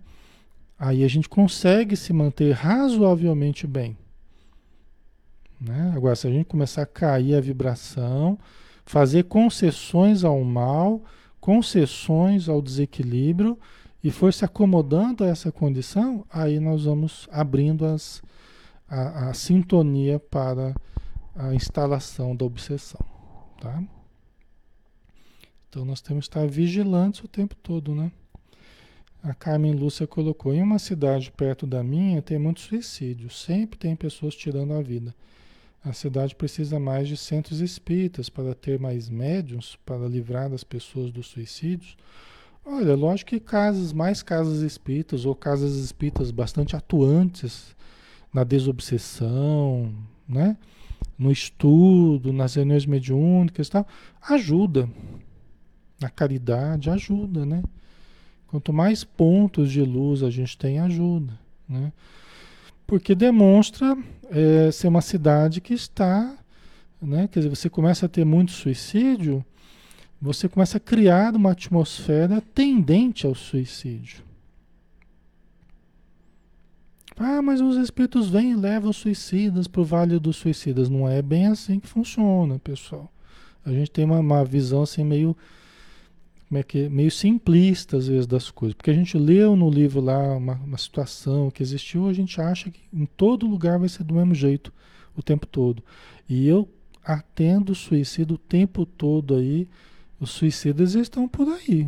[0.79, 3.97] Aí a gente consegue se manter razoavelmente bem.
[5.59, 5.91] Né?
[5.93, 8.39] Agora, se a gente começar a cair a vibração,
[8.85, 11.03] fazer concessões ao mal,
[11.41, 13.59] concessões ao desequilíbrio
[14.07, 18.23] e for se acomodando a essa condição, aí nós vamos abrindo as,
[18.87, 20.73] a, a sintonia para
[21.35, 23.05] a instalação da obsessão.
[23.59, 23.83] Tá?
[25.67, 28.09] Então nós temos que estar vigilantes o tempo todo, né?
[29.21, 33.93] A Carmen Lúcia colocou: em uma cidade perto da minha tem muitos suicídios, sempre tem
[33.93, 35.13] pessoas tirando a vida.
[35.83, 41.11] A cidade precisa mais de centros espíritas para ter mais médiums para livrar as pessoas
[41.11, 41.97] dos suicídios.
[42.69, 47.73] Olha, lógico que casas, mais casas espíritas ou casas espíritas bastante atuantes
[48.33, 49.93] na desobsessão,
[50.27, 50.57] né?
[51.17, 53.87] no estudo, nas reuniões mediúnicas e tal,
[54.29, 54.89] ajuda.
[55.99, 57.63] Na caridade ajuda, né?
[58.47, 61.33] Quanto mais pontos de luz a gente tem, ajuda,
[61.67, 61.91] né?
[62.85, 63.97] Porque demonstra
[64.29, 66.37] é, ser uma cidade que está,
[67.01, 67.27] né?
[67.27, 69.43] Quer dizer, você começa a ter muito suicídio,
[70.21, 74.23] você começa a criar uma atmosfera tendente ao suicídio.
[77.19, 80.87] Ah, mas os espíritos vêm e levam os suicidas para o vale dos suicidas.
[80.87, 83.11] Não é bem assim que funciona, pessoal.
[83.65, 85.35] A gente tem uma, uma visão assim meio,
[86.47, 88.75] como é que, meio simplista às vezes das coisas.
[88.75, 92.69] Porque a gente leu no livro lá uma, uma situação que existiu, a gente acha
[92.69, 94.71] que em todo lugar vai ser do mesmo jeito
[95.15, 95.83] o tempo todo.
[96.29, 96.69] E eu
[97.03, 99.67] atendo suicídio o tempo todo aí.
[100.19, 101.87] Os suicidas estão por aí.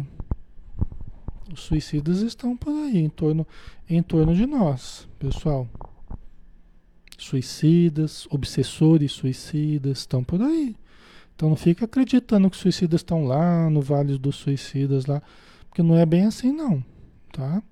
[1.52, 3.46] Os suicidas estão por aí, em torno,
[3.90, 5.68] em torno de nós, pessoal.
[7.18, 10.76] Suicidas, obsessores suicidas estão por aí.
[11.36, 15.22] Então não fica acreditando que os suicidas estão lá no Vale dos Suicidas lá,
[15.68, 16.84] porque não é bem assim não,
[17.32, 17.64] tá?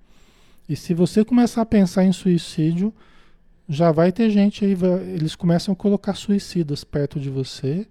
[0.68, 2.94] E se você começar a pensar em suicídio,
[3.70, 4.76] já vai ter gente aí,
[5.14, 7.88] eles começam a colocar suicidas perto de você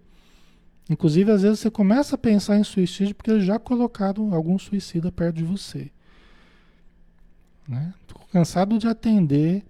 [0.89, 5.37] Inclusive, às vezes você começa a pensar em suicídio porque já colocaram algum suicida perto
[5.37, 5.91] de você.
[7.69, 7.93] Né?
[8.33, 9.65] Cansado de atender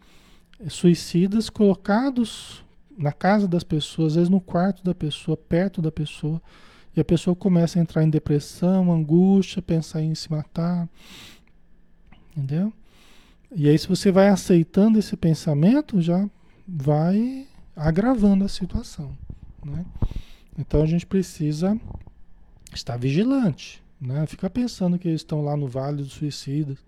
[0.69, 2.65] suicidas colocados
[2.97, 6.41] na casa das pessoas, às vezes no quarto da pessoa, perto da pessoa,
[6.95, 10.89] e a pessoa começa a entrar em depressão, angústia, pensar em se matar.
[12.35, 12.73] Entendeu?
[13.55, 16.29] E aí, se você vai aceitando esse pensamento, já
[16.67, 19.17] vai agravando a situação.
[19.65, 19.85] Né?
[20.59, 21.79] Então a gente precisa
[22.73, 24.27] estar vigilante, né?
[24.27, 26.79] Ficar pensando que eles estão lá no Vale dos Suicidas,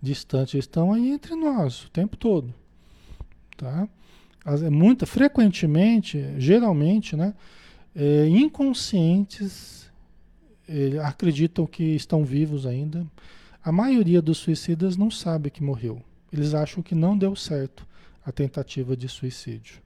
[0.00, 2.52] distante, estão aí entre nós o tempo todo,
[3.56, 3.88] tá?
[4.70, 7.34] Muita, frequentemente, geralmente, né?
[7.94, 9.90] É, inconscientes
[10.68, 13.06] é, acreditam que estão vivos ainda.
[13.64, 16.00] A maioria dos suicidas não sabe que morreu.
[16.32, 17.86] Eles acham que não deu certo
[18.24, 19.80] a tentativa de suicídio.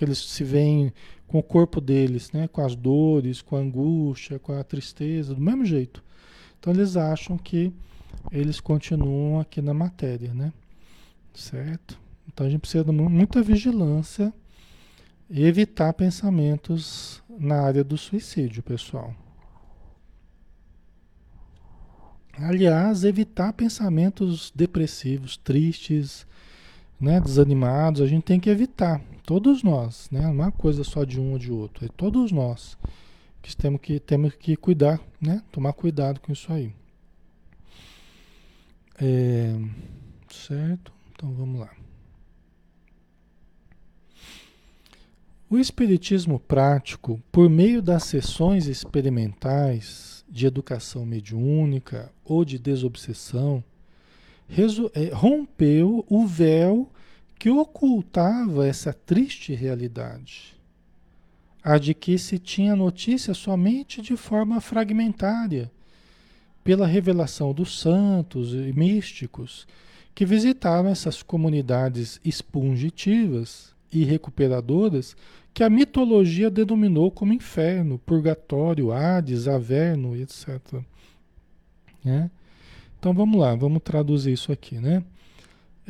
[0.00, 0.94] Porque eles se veem
[1.28, 2.48] com o corpo deles, né?
[2.48, 6.02] com as dores, com a angústia, com a tristeza, do mesmo jeito.
[6.58, 7.70] Então eles acham que
[8.32, 10.54] eles continuam aqui na matéria, né?
[11.34, 12.00] Certo?
[12.26, 14.32] Então a gente precisa de muita vigilância
[15.28, 19.14] e evitar pensamentos na área do suicídio, pessoal.
[22.38, 26.26] Aliás, evitar pensamentos depressivos, tristes,
[26.98, 28.98] né, desanimados, a gente tem que evitar.
[29.30, 30.22] Todos nós, né?
[30.22, 32.76] Não é uma coisa só de um ou de outro, é todos nós
[33.40, 35.40] que temos que, temos que cuidar, né?
[35.52, 36.74] Tomar cuidado com isso aí.
[39.00, 39.54] É,
[40.28, 40.92] certo?
[41.12, 41.70] Então vamos lá.
[45.48, 53.62] O Espiritismo prático, por meio das sessões experimentais de educação mediúnica ou de desobsessão,
[54.92, 56.90] é, rompeu o véu
[57.40, 60.54] que ocultava essa triste realidade,
[61.64, 65.72] a de que se tinha notícia somente de forma fragmentária,
[66.62, 69.66] pela revelação dos santos e místicos
[70.14, 75.16] que visitaram essas comunidades expungitivas e recuperadoras
[75.54, 80.60] que a mitologia denominou como inferno, purgatório, Hades, Averno, etc.
[82.04, 82.30] Né?
[82.98, 85.02] Então vamos lá, vamos traduzir isso aqui, né?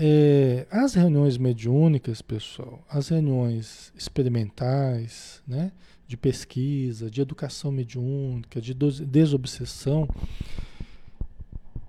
[0.02, 5.72] É, as reuniões mediúnicas, pessoal, as reuniões experimentais, né,
[6.08, 10.08] de pesquisa, de educação mediúnica, de desobsessão,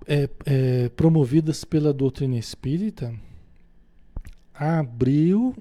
[0.06, 3.14] é, é, promovidas pela doutrina espírita,
[4.52, 5.56] abriu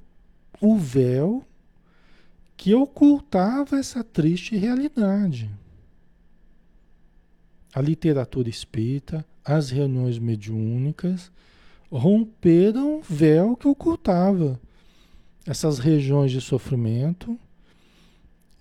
[0.59, 1.45] o véu
[2.57, 5.49] que ocultava essa triste realidade.
[7.73, 11.31] A literatura espírita, as reuniões mediúnicas,
[11.91, 14.59] romperam o véu que ocultava
[15.45, 17.37] essas regiões de sofrimento,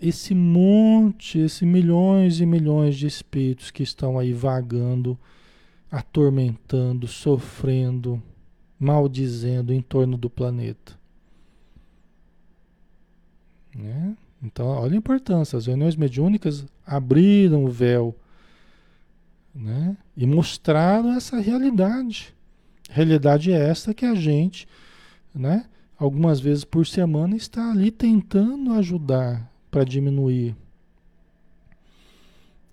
[0.00, 5.18] esse monte, esses milhões e milhões de espíritos que estão aí vagando
[5.90, 8.22] atormentando, sofrendo,
[8.78, 10.98] maldizendo em torno do planeta.
[13.74, 14.16] Né?
[14.42, 15.56] Então, olha a importância.
[15.56, 18.14] As reuniões mediúnicas abriram o véu
[19.54, 19.96] né?
[20.16, 22.34] e mostraram essa realidade.
[22.91, 24.66] Realidade é essa que a gente,
[25.34, 25.64] né?
[25.99, 30.57] algumas vezes por semana, está ali tentando ajudar para diminuir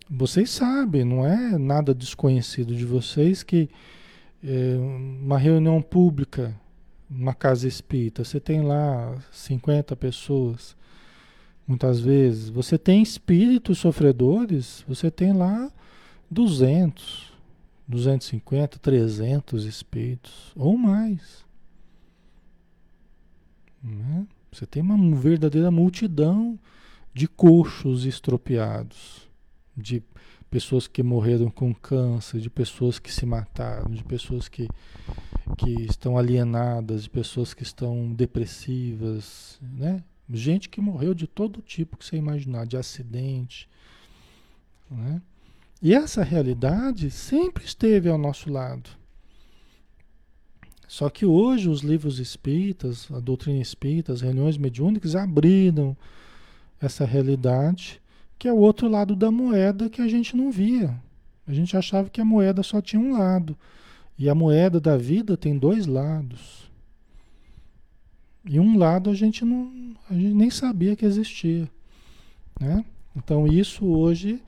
[0.09, 3.69] vocês sabem, não é nada desconhecido de vocês que
[4.41, 6.55] é, uma reunião pública,
[7.09, 10.77] uma casa espírita, você tem lá 50 pessoas,
[11.67, 12.47] muitas vezes.
[12.49, 15.69] Você tem espíritos sofredores, você tem lá
[16.31, 17.26] 200,
[17.87, 21.45] 250, 300 espíritos, ou mais.
[23.81, 24.27] Né?
[24.51, 26.59] Você tem uma verdadeira multidão
[27.13, 29.27] de coxos estropiados
[29.75, 30.03] de
[30.49, 34.67] pessoas que morreram com câncer, de pessoas que se mataram, de pessoas que,
[35.57, 40.03] que estão alienadas, de pessoas que estão depressivas, né?
[40.29, 43.69] Gente que morreu de todo tipo que você imaginar, de acidente,
[44.89, 45.21] né?
[45.81, 48.89] E essa realidade sempre esteve ao nosso lado.
[50.87, 55.95] Só que hoje os livros espíritas, a doutrina espírita, as reuniões mediúnicas abriram
[56.79, 58.01] essa realidade
[58.39, 60.95] que é o outro lado da moeda que a gente não via.
[61.47, 63.57] A gente achava que a moeda só tinha um lado.
[64.17, 66.69] E a moeda da vida tem dois lados.
[68.45, 71.69] E um lado a gente não, a gente nem sabia que existia,
[72.59, 72.85] né?
[73.15, 74.41] Então isso hoje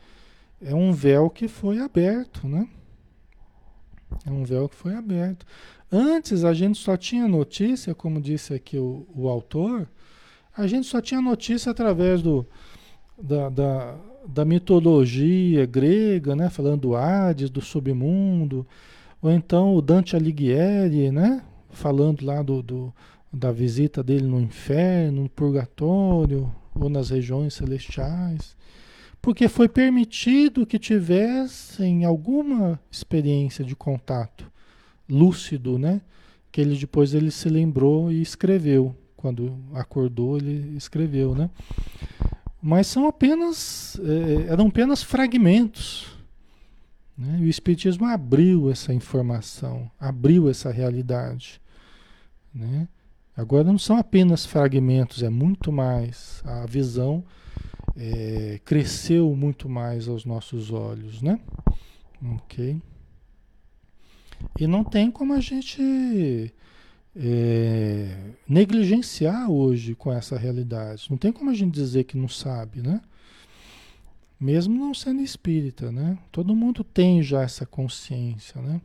[0.62, 2.68] é um véu que foi aberto, né?
[4.26, 5.46] É um véu que foi aberto.
[5.92, 9.88] Antes a gente só tinha notícia, como disse aqui o, o autor,
[10.56, 12.46] a gente só tinha notícia através do,
[13.22, 13.96] da, da,
[14.28, 16.50] da mitologia grega, né?
[16.50, 18.68] falando do Hades, do submundo,
[19.22, 21.44] ou então o Dante Alighieri, né?
[21.70, 22.94] falando lá do, do,
[23.32, 28.56] da visita dele no inferno, no purgatório, ou nas regiões celestiais,
[29.22, 34.52] porque foi permitido que tivessem alguma experiência de contato
[35.10, 36.02] lúcido, né?
[36.52, 38.96] Que ele depois ele se lembrou e escreveu.
[39.16, 41.50] Quando acordou, ele escreveu, né?
[42.62, 46.08] mas são apenas é, eram apenas fragmentos.
[47.18, 47.38] Né?
[47.42, 51.62] E o Espiritismo abriu essa informação, abriu essa realidade.
[52.54, 52.88] Né?
[53.36, 56.42] Agora não são apenas fragmentos, é muito mais.
[56.46, 57.24] A visão
[58.00, 61.38] é, cresceu muito mais aos nossos olhos, né?
[62.38, 62.82] Ok.
[64.58, 66.54] E não tem como a gente
[67.14, 71.08] é, negligenciar hoje com essa realidade.
[71.10, 73.02] Não tem como a gente dizer que não sabe, né?
[74.40, 76.18] Mesmo não sendo espírita, né?
[76.32, 78.80] Todo mundo tem já essa consciência, né?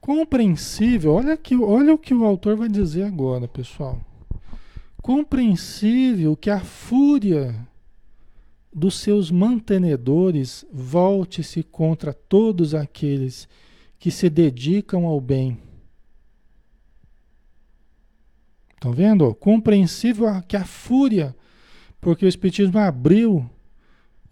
[0.00, 4.00] Compreensível, olha, que, olha o que o autor vai dizer agora, pessoal.
[5.08, 7.66] Compreensível que a fúria
[8.70, 13.48] dos seus mantenedores volte-se contra todos aqueles
[13.98, 15.56] que se dedicam ao bem.
[18.74, 19.34] Estão vendo?
[19.34, 21.34] Compreensível que a fúria,
[22.02, 23.48] porque o Espiritismo abriu,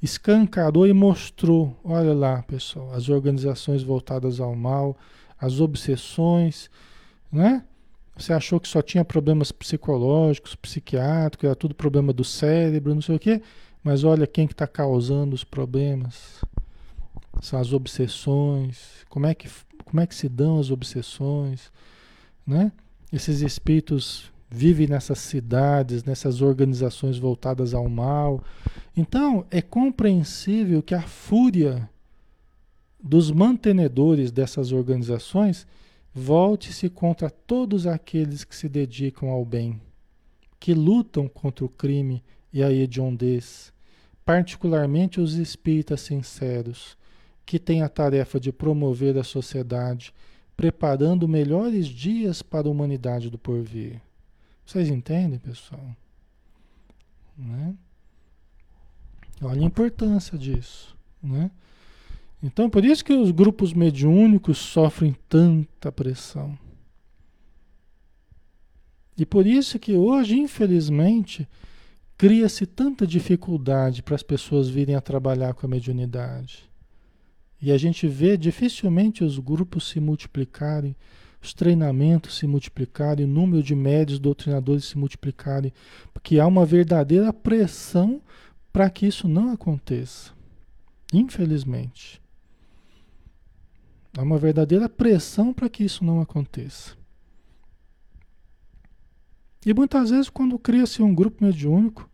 [0.02, 1.74] escancarou e mostrou.
[1.82, 4.94] Olha lá, pessoal, as organizações voltadas ao mal,
[5.40, 6.68] as obsessões,
[7.32, 7.64] né?
[8.16, 13.16] Você achou que só tinha problemas psicológicos, psiquiátricos, era tudo problema do cérebro, não sei
[13.16, 13.42] o quê.
[13.84, 16.42] Mas olha quem que está causando os problemas.
[17.42, 19.04] São as obsessões.
[19.08, 19.48] Como é que,
[19.84, 21.70] como é que se dão as obsessões?
[22.46, 22.72] Né?
[23.12, 28.42] Esses espíritos vivem nessas cidades, nessas organizações voltadas ao mal.
[28.96, 31.88] Então, é compreensível que a fúria
[33.02, 35.66] dos mantenedores dessas organizações
[36.18, 39.78] volte-se contra todos aqueles que se dedicam ao bem,
[40.58, 43.70] que lutam contra o crime e a hediondez,
[44.24, 46.96] particularmente os espíritas sinceros,
[47.44, 50.14] que têm a tarefa de promover a sociedade,
[50.56, 54.00] preparando melhores dias para a humanidade do porvir.
[54.64, 55.94] Vocês entendem, pessoal?
[57.36, 57.74] Né?
[59.42, 61.50] Olha a importância disso, né?
[62.43, 66.57] Então, por isso que os grupos mediúnicos sofrem tanta pressão.
[69.18, 71.49] E por isso que hoje, infelizmente,
[72.18, 76.68] cria-se tanta dificuldade para as pessoas virem a trabalhar com a mediunidade.
[77.61, 80.95] E a gente vê dificilmente os grupos se multiplicarem,
[81.43, 85.72] os treinamentos se multiplicarem, o número de médios doutrinadores se multiplicarem,
[86.12, 88.20] porque há uma verdadeira pressão
[88.72, 90.32] para que isso não aconteça.
[91.12, 92.20] Infelizmente.
[94.16, 96.96] Há uma verdadeira pressão para que isso não aconteça.
[99.64, 102.08] E muitas vezes, quando cria-se um grupo mediúnico,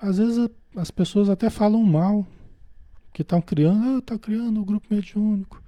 [0.00, 2.24] às vezes as pessoas até falam mal,
[3.12, 5.60] que estão criando, ah, está criando um grupo mediúnico.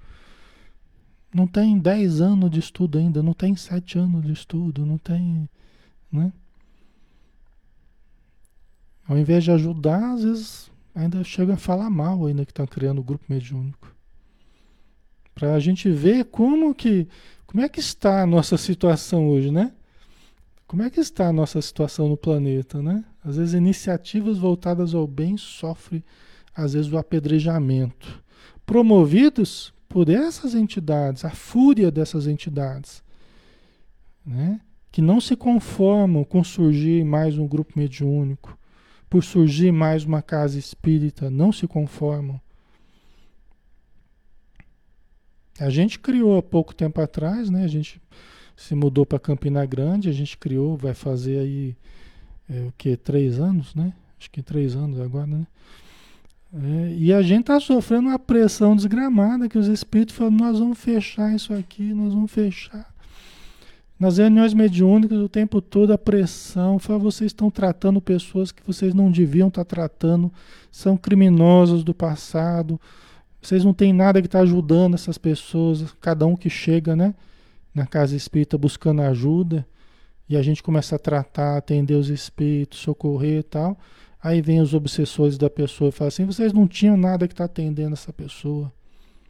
[1.33, 5.49] Não tem 10 anos de estudo ainda, não tem 7 anos de estudo, não tem.
[6.09, 6.31] Né?
[9.05, 12.99] Ao invés de ajudar, às vezes ainda chega a falar mal ainda que estão criando
[12.99, 13.96] o um grupo mediúnico
[15.37, 17.07] para a gente ver como que,
[17.45, 19.71] como é que está a nossa situação hoje, né?
[20.65, 23.05] Como é que está a nossa situação no planeta, né?
[23.23, 26.03] Às vezes iniciativas voltadas ao bem sofrem,
[26.55, 28.23] às vezes, o apedrejamento,
[28.65, 33.03] promovidos por essas entidades, a fúria dessas entidades,
[34.25, 34.59] né?
[34.91, 38.57] Que não se conformam com surgir mais um grupo mediúnico,
[39.07, 42.41] por surgir mais uma casa espírita, não se conformam.
[45.59, 47.63] A gente criou há pouco tempo atrás, né?
[47.63, 48.01] A gente
[48.55, 51.75] se mudou para Campina Grande, a gente criou, vai fazer aí
[52.49, 53.93] é, o que três anos, né?
[54.19, 55.47] Acho que três anos agora, né?
[56.53, 60.79] É, e a gente está sofrendo uma pressão desgramada que os espíritos falam, nós vamos
[60.79, 62.93] fechar isso aqui, nós vamos fechar.
[63.99, 68.93] Nas reuniões mediúnicas, o tempo todo a pressão, fala, vocês estão tratando pessoas que vocês
[68.93, 70.31] não deviam estar tá tratando,
[70.71, 72.79] são criminosos do passado,
[73.41, 77.13] vocês não têm nada que está ajudando essas pessoas, cada um que chega, né,
[77.73, 79.65] na casa espírita buscando ajuda,
[80.29, 83.77] e a gente começa a tratar, atender os espíritos, socorrer e tal.
[84.21, 87.45] Aí vem os obsessores da pessoa e falam assim: vocês não tinham nada que está
[87.45, 88.71] atendendo essa pessoa.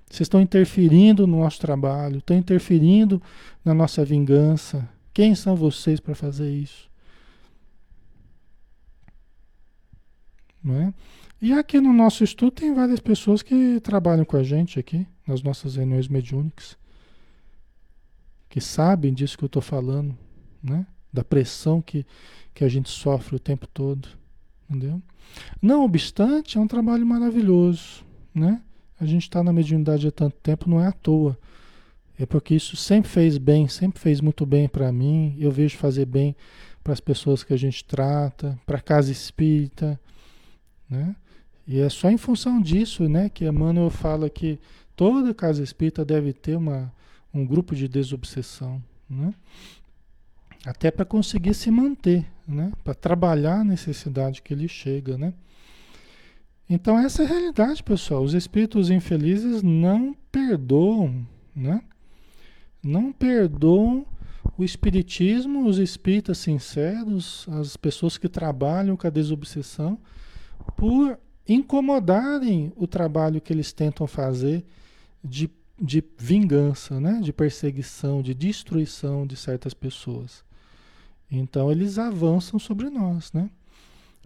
[0.10, 3.22] Vocês estão interferindo no nosso trabalho, estão interferindo
[3.64, 4.88] na nossa vingança.
[5.14, 6.90] Quem são vocês para fazer isso?
[10.64, 10.94] Não é?
[11.42, 15.44] E aqui no nosso estudo tem várias pessoas que trabalham com a gente aqui, nas
[15.44, 16.76] nossas reuniões mediúnicas,
[18.50, 20.18] que sabem disso que eu estou falando,
[20.64, 20.88] né?
[21.14, 22.06] Da pressão que,
[22.56, 24.10] que a gente sofre o tempo todo,
[24.68, 25.00] entendeu?
[25.62, 28.62] Não obstante, é um trabalho maravilhoso, né?
[29.00, 31.38] A gente está na mediunidade há tanto tempo, não é à toa.
[32.18, 35.36] É porque isso sempre fez bem, sempre fez muito bem para mim.
[35.38, 36.36] Eu vejo fazer bem
[36.84, 40.00] para as pessoas que a gente trata, para a casa espírita,
[40.90, 41.16] né?
[41.68, 44.58] E é só em função disso, né, que Emmanuel fala que
[44.96, 46.92] toda casa espírita deve ter uma,
[47.34, 49.34] um grupo de desobsessão, né?
[50.66, 52.72] Até para conseguir se manter, né?
[52.84, 55.34] Para trabalhar a necessidade que ele chega, né?
[56.70, 58.24] Então essa é a realidade, pessoal.
[58.24, 61.82] Os espíritos infelizes não perdoam, né?
[62.84, 64.06] Não perdoam
[64.58, 70.00] o espiritismo, os espíritas sinceros, as pessoas que trabalham com a desobsessão,
[70.76, 74.66] por incomodarem o trabalho que eles tentam fazer
[75.24, 77.20] de, de vingança, né?
[77.22, 80.44] de perseguição, de destruição de certas pessoas.
[81.32, 83.32] Então eles avançam sobre nós.
[83.32, 83.50] Né?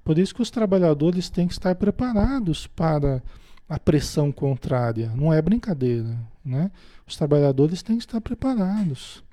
[0.03, 3.21] Por isso que os trabalhadores têm que estar preparados para
[3.69, 5.11] a pressão contrária.
[5.15, 6.17] Não é brincadeira.
[6.43, 6.71] Né?
[7.07, 9.23] Os trabalhadores têm que estar preparados.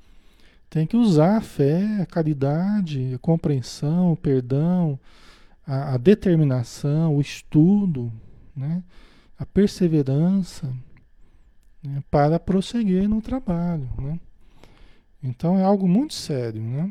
[0.71, 4.99] Tem que usar a fé, a caridade, a compreensão, o perdão,
[5.69, 8.11] a, a determinação, o estudo,
[8.57, 8.83] né?
[9.39, 10.75] a perseverança
[11.83, 12.03] né?
[12.11, 13.87] para prosseguir no trabalho.
[13.99, 14.19] Né?
[15.23, 16.63] Então é algo muito sério.
[16.63, 16.91] Né?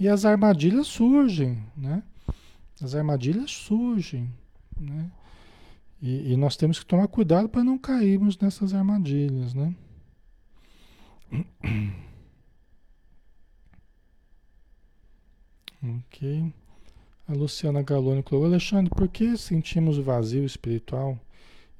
[0.00, 1.62] E as armadilhas surgem.
[1.76, 2.02] Né?
[2.82, 4.30] As armadilhas surgem,
[4.78, 5.10] né?
[6.00, 9.74] E, e nós temos que tomar cuidado para não cairmos nessas armadilhas, né?
[15.86, 16.52] Ok.
[17.28, 21.18] A Luciana Galoni colocou, Alexandre, por que sentimos vazio espiritual?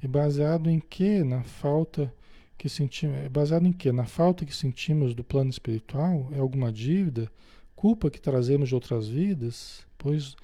[0.03, 1.25] E baseado em que?
[1.25, 2.13] Na falta
[2.59, 3.29] que sentimos.
[3.29, 3.91] Baseado em que?
[3.93, 6.29] Na falta que sentimos do plano espiritual?
[6.33, 7.31] É alguma dívida?
[7.75, 9.85] Culpa que trazemos de outras vidas?
[9.99, 10.37] Pois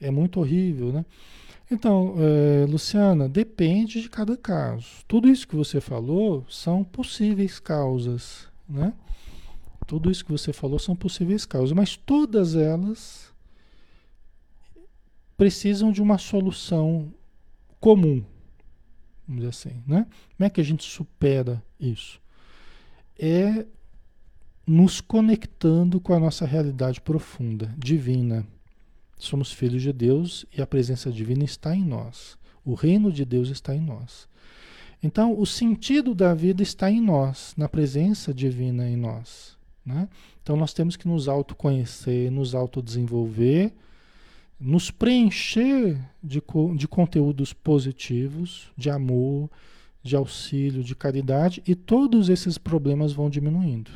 [0.00, 1.04] é muito horrível, né?
[1.70, 4.86] Então, é, Luciana, depende de cada caso.
[5.06, 8.92] Tudo isso que você falou são possíveis causas, né?
[9.88, 13.32] Tudo isso que você falou são possíveis causas, mas todas elas
[15.34, 17.10] precisam de uma solução
[17.80, 18.22] comum,
[19.26, 20.06] vamos dizer assim, né?
[20.36, 22.20] Como é que a gente supera isso?
[23.18, 23.64] É
[24.66, 28.46] nos conectando com a nossa realidade profunda, divina.
[29.18, 32.36] Somos filhos de Deus e a presença divina está em nós.
[32.62, 34.28] O reino de Deus está em nós.
[35.02, 39.57] Então, o sentido da vida está em nós, na presença divina em nós.
[39.88, 40.06] Né?
[40.42, 43.72] Então nós temos que nos autoconhecer, nos autodesenvolver,
[44.60, 46.42] nos preencher de,
[46.76, 49.48] de conteúdos positivos, de amor,
[50.02, 53.90] de auxílio, de caridade, e todos esses problemas vão diminuindo.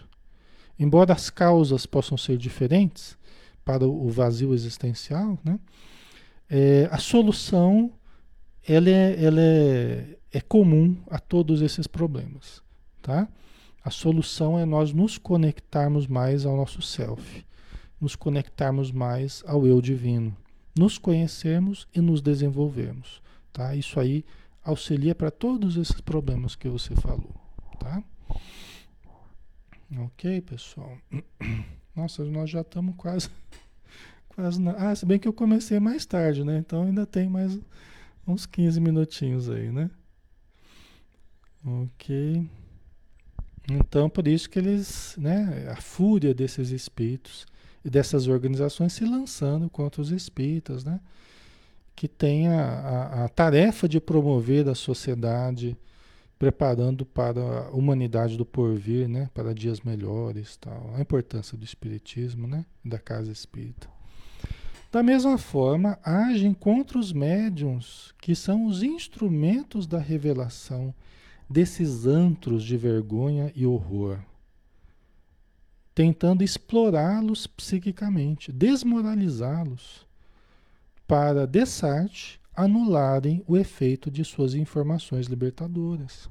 [0.78, 3.18] Embora as causas possam ser diferentes
[3.62, 5.60] para o vazio existencial, né?
[6.48, 7.92] É, a solução
[8.66, 12.62] ela é, ela é, é comum a todos esses problemas.
[13.02, 13.28] Tá?
[13.84, 17.44] A solução é nós nos conectarmos mais ao nosso self,
[18.00, 20.36] nos conectarmos mais ao eu divino,
[20.78, 23.20] nos conhecermos e nos desenvolvermos,
[23.52, 23.74] tá?
[23.74, 24.24] Isso aí
[24.62, 27.34] auxilia para todos esses problemas que você falou,
[27.80, 28.02] tá?
[29.98, 30.96] Ok, pessoal.
[31.94, 33.28] Nossa, nós já estamos quase,
[34.34, 34.72] quase na...
[34.72, 36.58] Ah, se bem que eu comecei mais tarde, né?
[36.58, 37.58] Então ainda tem mais
[38.26, 39.90] uns 15 minutinhos aí, né?
[41.64, 42.48] Ok.
[43.70, 47.46] Então, por isso que eles, né, a fúria desses espíritos
[47.84, 51.00] e dessas organizações se lançando contra os espíritas, né,
[51.94, 55.76] que tem a, a, a tarefa de promover a sociedade,
[56.38, 60.92] preparando para a humanidade do porvir, né, para dias melhores, tal.
[60.96, 63.88] A importância do espiritismo, né, da casa espírita.
[64.90, 70.92] Da mesma forma, agem contra os médiums, que são os instrumentos da revelação
[71.48, 74.18] desses antros de vergonha e horror,
[75.94, 80.06] tentando explorá-los psiquicamente, desmoralizá-los,
[81.06, 86.28] para, de sorte, anularem o efeito de suas informações libertadoras.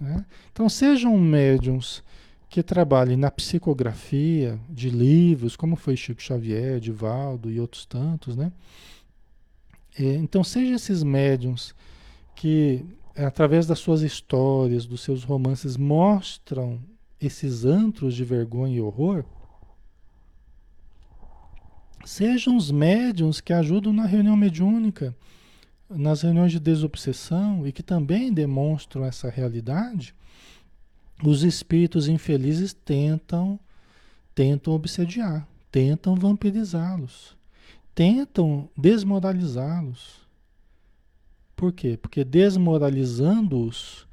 [0.00, 0.24] Né?
[0.52, 2.02] Então, sejam médiums
[2.48, 8.52] que trabalhem na psicografia de livros, como foi Chico Xavier, Divaldo e outros tantos, né?
[9.96, 11.74] É, então, sejam esses médiums
[12.34, 12.84] que
[13.16, 16.80] através das suas histórias, dos seus romances, mostram
[17.20, 19.24] esses antros de vergonha e horror,
[22.04, 25.14] sejam os médiums que ajudam na reunião mediúnica,
[25.88, 30.14] nas reuniões de desobsessão e que também demonstram essa realidade,
[31.22, 33.58] os espíritos infelizes tentam
[34.34, 37.36] tentam obsediar, tentam vampirizá-los,
[37.94, 40.19] tentam desmoralizá-los.
[41.60, 41.98] Por quê?
[42.00, 44.06] Porque desmoralizando-os,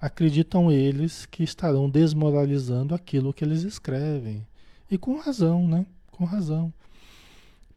[0.00, 4.46] acreditam eles que estarão desmoralizando aquilo que eles escrevem.
[4.90, 5.84] E com razão, né?
[6.10, 6.72] Com razão.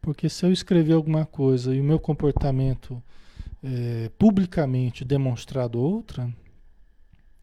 [0.02, 3.04] Porque se eu escrever alguma coisa e o meu comportamento
[3.62, 6.34] é, publicamente demonstrado outra,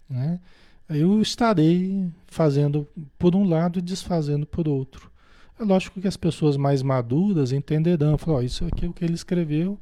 [0.09, 0.41] né?
[0.89, 5.13] Eu estarei fazendo por um lado e desfazendo por outro.
[5.61, 9.05] É lógico que as pessoas mais maduras entenderão, falar, oh, isso aqui é o que
[9.05, 9.79] ele escreveu,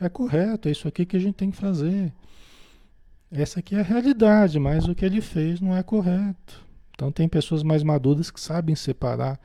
[0.00, 2.12] é correto, é isso aqui que a gente tem que fazer.
[3.30, 6.64] Essa aqui é a realidade, mas o que ele fez não é correto.
[6.94, 9.40] Então tem pessoas mais maduras que sabem separar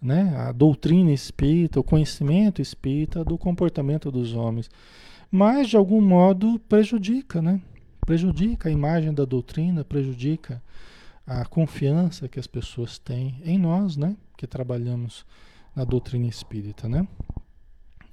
[0.00, 4.68] né, a doutrina espírita, o conhecimento espírita do comportamento dos homens.
[5.30, 7.60] Mas de algum modo prejudica, né?
[8.04, 10.60] Prejudica a imagem da doutrina, prejudica
[11.24, 14.16] a confiança que as pessoas têm em nós, né?
[14.36, 15.24] Que trabalhamos
[15.76, 17.06] na doutrina espírita, né?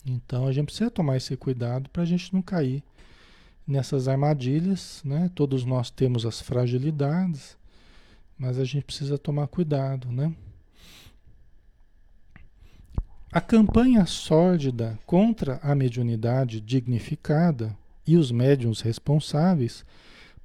[0.07, 2.83] Então a gente precisa tomar esse cuidado para a gente não cair
[3.67, 5.29] nessas armadilhas, né?
[5.35, 7.57] Todos nós temos as fragilidades,
[8.37, 10.33] mas a gente precisa tomar cuidado, né?
[13.29, 19.85] A campanha sórdida contra a mediunidade dignificada e os médiums responsáveis,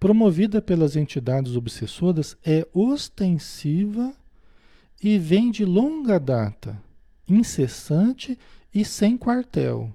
[0.00, 4.12] promovida pelas entidades obsessoras, é ostensiva
[5.00, 6.76] e vem de longa data,
[7.28, 8.36] incessante
[8.74, 9.92] e sem quartel.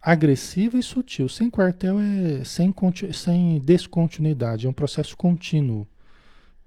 [0.00, 1.28] Agressiva e sutil.
[1.28, 2.74] Sem quartel é sem,
[3.12, 5.86] sem descontinuidade, é um processo contínuo.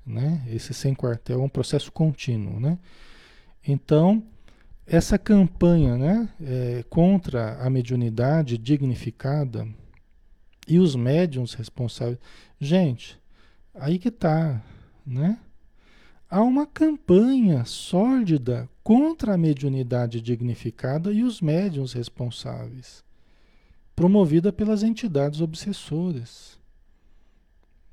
[0.05, 0.43] Né?
[0.49, 2.59] Esse sem quartel é um processo contínuo.
[2.59, 2.77] Né?
[3.65, 4.23] Então,
[4.85, 9.67] essa campanha né, é, contra a mediunidade dignificada
[10.67, 12.19] e os médiums responsáveis.
[12.59, 13.19] Gente,
[13.73, 14.61] aí que tá,
[15.05, 15.37] né?
[16.31, 23.03] Há uma campanha sórdida contra a mediunidade dignificada e os médiums responsáveis,
[23.93, 26.57] promovida pelas entidades obsessoras.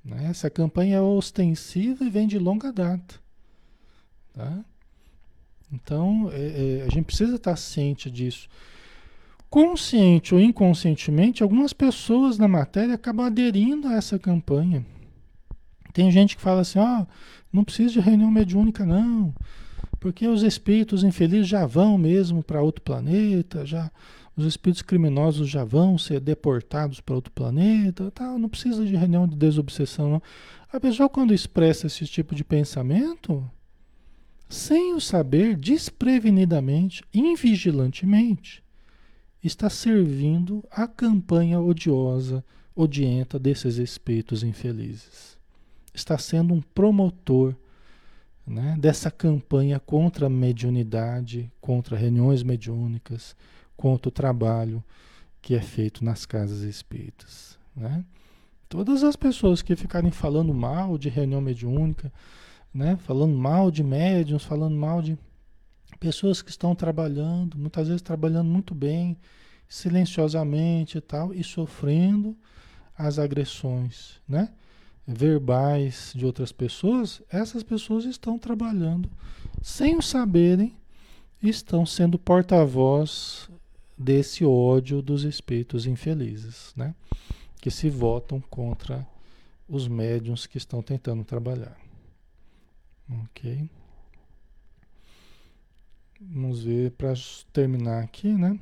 [0.04, 0.28] Né?
[0.30, 3.16] Essa campanha é ostensiva e vem de longa data.
[4.32, 4.64] Tá?
[5.72, 8.48] Então, é, é, a gente precisa estar ciente disso.
[9.50, 14.86] Consciente ou inconscientemente, algumas pessoas na matéria acabam aderindo a essa campanha.
[15.92, 17.06] Tem gente que fala assim: ó, oh,
[17.52, 19.34] não precisa de reunião mediúnica, não,
[19.98, 23.90] porque os espíritos infelizes já vão mesmo para outro planeta, já
[24.36, 29.26] os espíritos criminosos já vão ser deportados para outro planeta, tal, não precisa de reunião
[29.26, 30.22] de desobsessão, não.
[30.72, 33.44] A pessoa, quando expressa esse tipo de pensamento,
[34.48, 38.62] sem o saber, desprevenidamente, invigilantemente,
[39.42, 42.44] está servindo a campanha odiosa,
[42.76, 45.37] odienta desses espíritos infelizes
[45.98, 47.54] está sendo um promotor
[48.46, 53.36] né, dessa campanha contra a mediunidade, contra reuniões mediúnicas,
[53.76, 54.82] contra o trabalho
[55.40, 57.58] que é feito nas casas espíritas.
[57.76, 58.04] Né?
[58.68, 62.12] Todas as pessoas que ficarem falando mal de reunião mediúnica,
[62.72, 65.16] né, falando mal de médiums, falando mal de
[65.98, 69.16] pessoas que estão trabalhando, muitas vezes trabalhando muito bem,
[69.68, 72.36] silenciosamente e tal, e sofrendo
[72.96, 74.50] as agressões, né?
[75.08, 79.08] Verbais de outras pessoas, essas pessoas estão trabalhando
[79.62, 80.76] sem o saberem,
[81.42, 83.48] estão sendo porta-voz
[83.96, 86.94] desse ódio dos espíritos infelizes, né?
[87.60, 89.06] Que se votam contra
[89.66, 91.76] os médiums que estão tentando trabalhar.
[93.24, 93.68] Ok?
[96.20, 97.14] Vamos ver para
[97.52, 98.58] terminar aqui, né?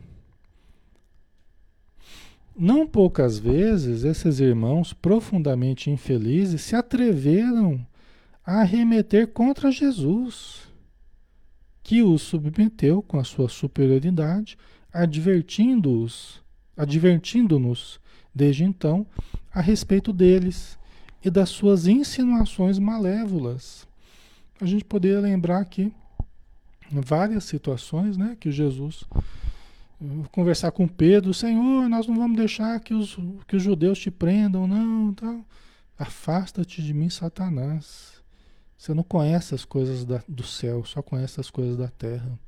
[2.59, 7.87] Não poucas vezes esses irmãos profundamente infelizes se atreveram
[8.43, 10.63] a arremeter contra Jesus,
[11.83, 14.57] que os submeteu com a sua superioridade,
[14.91, 16.43] advertindo-os,
[16.75, 18.01] advertindo-nos
[18.35, 19.07] desde então
[19.53, 20.79] a respeito deles
[21.23, 23.87] e das suas insinuações malévolas.
[24.59, 25.93] A gente poderia lembrar aqui
[26.91, 29.05] várias situações, né, que Jesus
[30.31, 33.17] conversar com Pedro, Senhor, nós não vamos deixar que os,
[33.47, 35.41] que os judeus te prendam, não, tá?
[35.99, 38.23] Afasta-te de mim, Satanás.
[38.77, 42.39] Você não conhece as coisas da, do céu, só conhece as coisas da terra.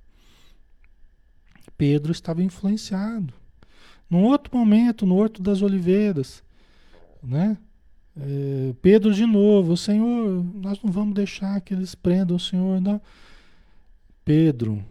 [1.77, 3.33] Pedro estava influenciado.
[4.11, 6.43] Num outro momento, no Horto das Oliveiras,
[7.23, 7.57] né?
[8.17, 13.01] É, Pedro de novo, Senhor, nós não vamos deixar que eles prendam o Senhor, não.
[14.25, 14.85] Pedro,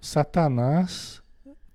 [0.00, 1.22] Satanás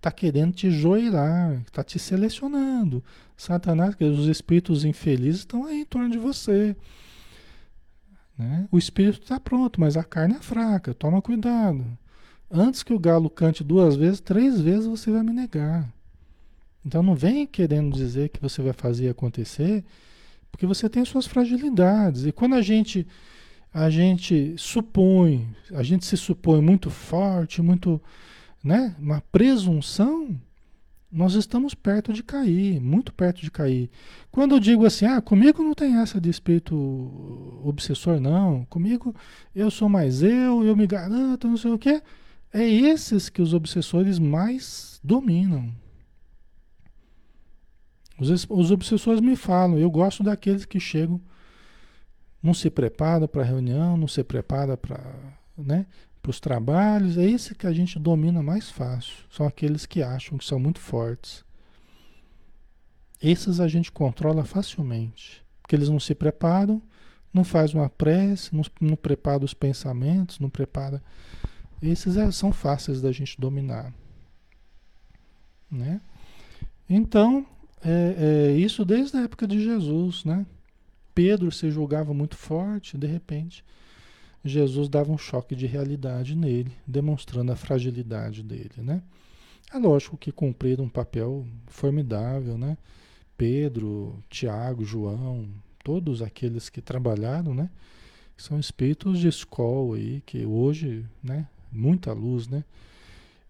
[0.02, 3.04] está querendo te joirar, está te selecionando.
[3.38, 6.76] Satanás, os espíritos infelizes estão aí em torno de você.
[8.36, 8.68] Né?
[8.72, 10.96] O espírito está pronto, mas a carne é fraca.
[10.96, 11.86] Toma cuidado.
[12.50, 15.88] Antes que o galo cante duas vezes, três vezes você vai me negar.
[16.84, 19.86] Então não vem querendo dizer que você vai fazer acontecer,
[20.52, 22.26] porque você tem suas fragilidades.
[22.26, 23.08] E quando a gente
[23.72, 28.02] a gente supõe, a gente se supõe muito forte, muito
[28.64, 30.40] né, uma presunção,
[31.12, 33.90] nós estamos perto de cair, muito perto de cair.
[34.32, 36.76] Quando eu digo assim, ah, comigo não tem essa de espírito
[37.64, 38.64] obsessor, não.
[38.66, 39.14] Comigo
[39.54, 42.02] eu sou mais eu, eu me garanto, não sei o quê.
[42.54, 45.74] É esses que os obsessores mais dominam.
[48.18, 51.20] Os, os obsessores me falam, eu gosto daqueles que chegam,
[52.42, 55.02] não se prepara para a reunião, não se prepara para
[55.58, 55.86] né,
[56.22, 59.16] para os trabalhos, é esse que a gente domina mais fácil.
[59.30, 61.44] São aqueles que acham que são muito fortes.
[63.22, 66.82] Esses a gente controla facilmente, porque eles não se preparam,
[67.34, 71.02] não faz uma prece, não, não prepara os pensamentos, não prepara.
[71.82, 73.94] Esses é, são fáceis da gente dominar,
[75.70, 76.02] né?
[76.90, 77.46] Então,
[77.84, 80.46] é, é isso desde a época de Jesus, né?
[81.16, 83.64] Pedro se julgava muito forte, de repente
[84.44, 89.02] Jesus dava um choque de realidade nele, demonstrando a fragilidade dele, né?
[89.74, 92.78] É lógico que cumpriram um papel formidável, né?
[93.38, 95.48] Pedro, Tiago, João,
[95.84, 97.70] todos aqueles que trabalharam, né?
[98.36, 101.48] São espíritos de escola aí, que hoje, né?
[101.72, 102.64] Muita luz, né?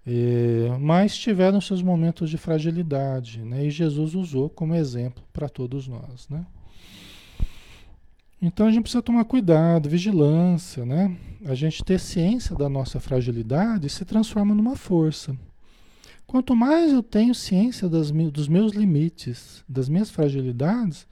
[0.06, 3.66] É, mas tiveram seus momentos de fragilidade, né?
[3.66, 6.46] E Jesus usou como exemplo para todos nós, né?
[8.42, 11.16] Então a gente precisa tomar cuidado, vigilância, né?
[11.46, 15.38] A gente ter ciência da nossa fragilidade se transforma numa força.
[16.26, 21.06] Quanto mais eu tenho ciência das, dos meus limites, das minhas fragilidades,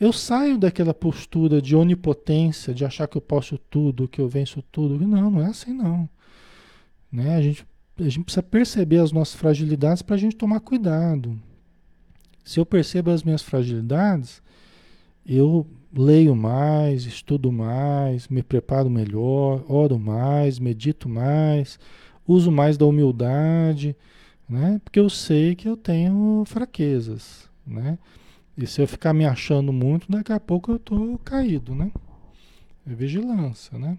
[0.00, 4.62] eu saio daquela postura de onipotência, de achar que eu posso tudo, que eu venço
[4.72, 4.98] tudo.
[5.06, 6.08] Não, não é assim não.
[7.10, 7.36] Né?
[7.36, 7.66] A, gente,
[7.98, 11.38] a gente precisa perceber as nossas fragilidades para a gente tomar cuidado.
[12.42, 14.40] Se eu percebo as minhas fragilidades,
[15.26, 21.78] eu leio mais, estudo mais, me preparo melhor, oro mais, medito mais,
[22.26, 23.96] uso mais da humildade,
[24.48, 24.80] né?
[24.84, 27.98] Porque eu sei que eu tenho fraquezas, né?
[28.56, 31.92] E se eu ficar me achando muito, daqui a pouco eu estou caído, né?
[32.86, 33.98] É vigilância, né?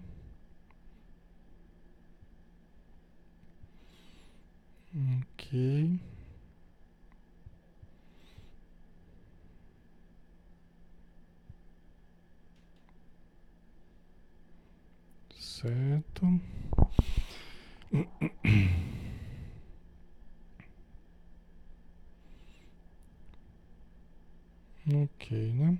[4.94, 6.00] Ok.
[15.60, 16.40] Certo.
[24.88, 25.78] Ok, né?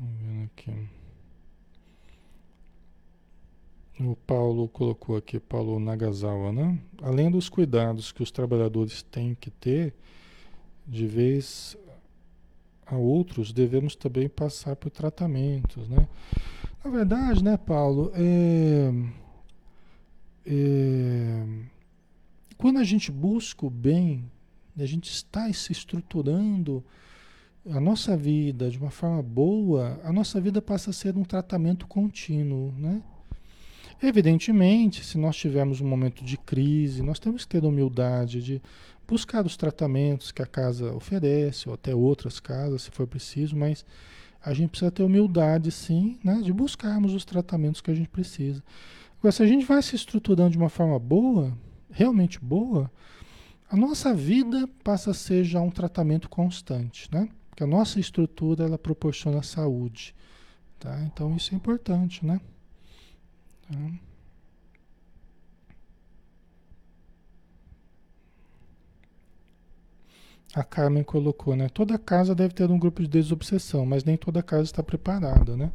[0.00, 0.88] Vamos ver aqui.
[4.00, 6.78] O Paulo colocou aqui, Paulo Nagasawa, né?
[7.00, 9.94] Além dos cuidados que os trabalhadores têm que ter,
[10.84, 11.76] de vez
[12.84, 16.08] a outros, devemos também passar por tratamentos, né?
[16.86, 18.92] Na verdade, né, Paulo, é,
[20.46, 21.44] é,
[22.56, 24.30] quando a gente busca o bem,
[24.78, 26.84] a gente está se estruturando
[27.68, 31.88] a nossa vida de uma forma boa, a nossa vida passa a ser um tratamento
[31.88, 33.02] contínuo, né?
[34.00, 38.62] Evidentemente, se nós tivermos um momento de crise, nós temos que ter a humildade de
[39.08, 43.84] buscar os tratamentos que a casa oferece, ou até outras casas, se for preciso, mas
[44.46, 48.62] a gente precisa ter humildade, sim, né, de buscarmos os tratamentos que a gente precisa.
[49.18, 51.52] Agora, se a gente vai se estruturando de uma forma boa,
[51.90, 52.88] realmente boa,
[53.68, 57.28] a nossa vida passa a ser já um tratamento constante, né?
[57.50, 60.14] Porque a nossa estrutura ela proporciona saúde,
[60.78, 61.02] tá?
[61.02, 62.40] Então isso é importante, né?
[63.68, 63.76] Tá?
[70.54, 71.68] A Carmen colocou, né?
[71.68, 75.70] Toda casa deve ter um grupo de desobsessão, mas nem toda casa está preparada, né?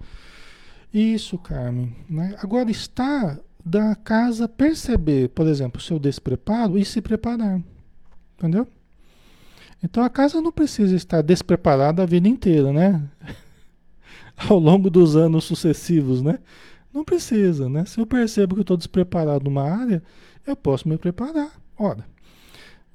[0.93, 1.95] Isso, Carmen.
[2.09, 2.35] Né?
[2.39, 7.61] Agora está da casa perceber, por exemplo, o seu despreparo e se preparar.
[8.37, 8.67] Entendeu?
[9.83, 13.01] Então a casa não precisa estar despreparada a vida inteira, né?
[14.49, 16.39] Ao longo dos anos sucessivos, né?
[16.93, 17.85] Não precisa, né?
[17.85, 20.03] Se eu percebo que estou despreparado numa área,
[20.45, 21.51] eu posso me preparar.
[21.77, 22.05] Ora,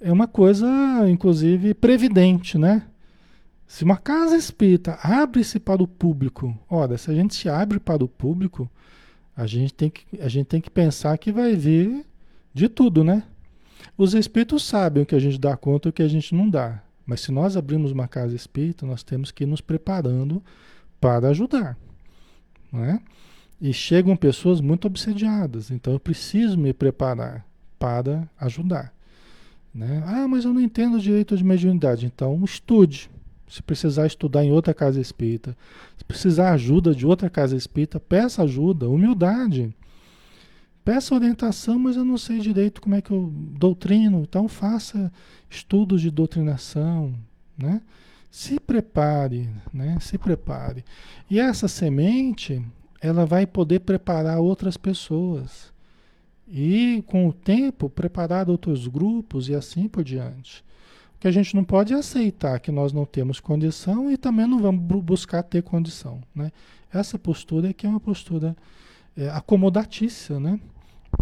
[0.01, 0.67] é uma coisa,
[1.09, 2.87] inclusive, previdente, né?
[3.67, 8.05] Se uma casa espírita abre-se para o público, ora, se a gente se abre para
[8.05, 8.71] o público,
[9.37, 12.07] a gente tem que, a gente tem que pensar que vai vir
[12.55, 13.25] de tudo, né?
[13.99, 16.49] Os espíritos sabem o que a gente dá conta e o que a gente não
[16.49, 16.83] dá.
[17.05, 20.43] Mas se nós abrimos uma casa espírita, nós temos que ir nos preparando
[21.01, 21.77] para ajudar.
[22.73, 23.01] Não é?
[23.61, 27.47] E chegam pessoas muito obsediadas, então eu preciso me preparar
[27.79, 28.96] para ajudar.
[29.77, 30.03] Né?
[30.07, 32.07] Ah, mas eu não entendo direito de mediunidade.
[32.07, 33.11] Então, estude.
[33.47, 35.57] Se precisar estudar em outra casa espírita,
[35.97, 39.73] se precisar ajuda de outra casa espírita, peça ajuda, humildade.
[40.85, 44.23] Peça orientação, mas eu não sei direito como é que eu doutrino.
[44.23, 45.13] Então, faça
[45.49, 47.15] estudos de doutrinação,
[47.57, 47.83] né?
[48.31, 49.99] Se prepare, né?
[50.01, 50.85] Se prepare.
[51.31, 52.65] E essa semente,
[53.01, 55.73] ela vai poder preparar outras pessoas
[56.49, 60.65] e, com o tempo, preparar outros grupos e assim por diante.
[61.17, 64.47] O que a gente não pode é aceitar que nós não temos condição e também
[64.47, 66.21] não vamos buscar ter condição.
[66.35, 66.53] Né?
[66.93, 68.57] Essa postura é que é uma postura
[69.17, 70.61] é, acomodatícia, né?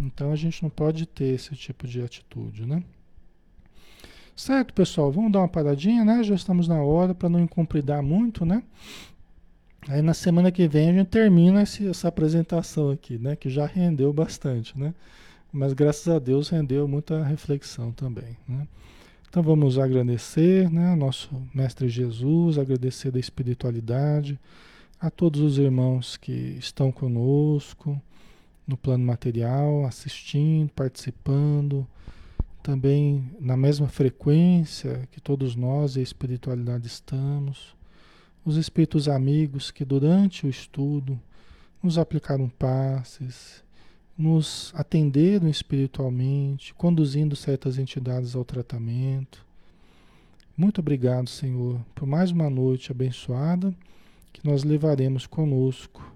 [0.00, 2.82] Então a gente não pode ter esse tipo de atitude, né?
[4.34, 5.12] Certo, pessoal?
[5.12, 6.22] Vamos dar uma paradinha, né?
[6.24, 8.64] Já estamos na hora para não incumpridar muito, né?
[9.88, 13.36] Aí na semana que vem a gente termina esse, essa apresentação aqui, né?
[13.36, 14.94] Que já rendeu bastante, né?
[15.52, 18.66] Mas graças a Deus rendeu muita reflexão também, né?
[19.28, 20.94] Então vamos agradecer, né?
[20.94, 24.38] Nosso Mestre Jesus, agradecer da espiritualidade,
[24.98, 28.00] a todos os irmãos que estão conosco
[28.66, 31.86] no plano material, assistindo, participando,
[32.62, 37.74] também na mesma frequência que todos nós e a espiritualidade estamos
[38.44, 41.18] os espíritos amigos que durante o estudo
[41.82, 43.64] nos aplicaram passes,
[44.16, 49.44] nos atenderam espiritualmente, conduzindo certas entidades ao tratamento.
[50.56, 53.74] Muito obrigado, Senhor, por mais uma noite abençoada
[54.32, 56.14] que nós levaremos conosco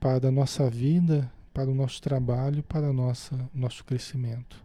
[0.00, 4.62] para a nossa vida, para o nosso trabalho, para o nosso crescimento.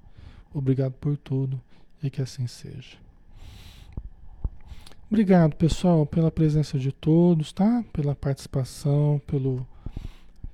[0.54, 1.62] Obrigado por tudo
[2.02, 3.09] e que assim seja.
[5.12, 7.84] Obrigado, pessoal, pela presença de todos, tá?
[7.92, 9.66] Pela participação, pelo,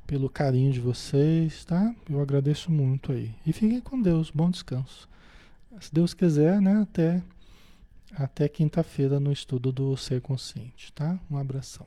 [0.07, 1.93] pelo carinho de vocês, tá?
[2.09, 3.35] Eu agradeço muito aí.
[3.45, 5.09] E fiquem com Deus, bom descanso.
[5.81, 7.21] Se Deus quiser, né, até
[8.15, 11.19] até quinta-feira no estudo do ser consciente, tá?
[11.29, 11.85] Um abração.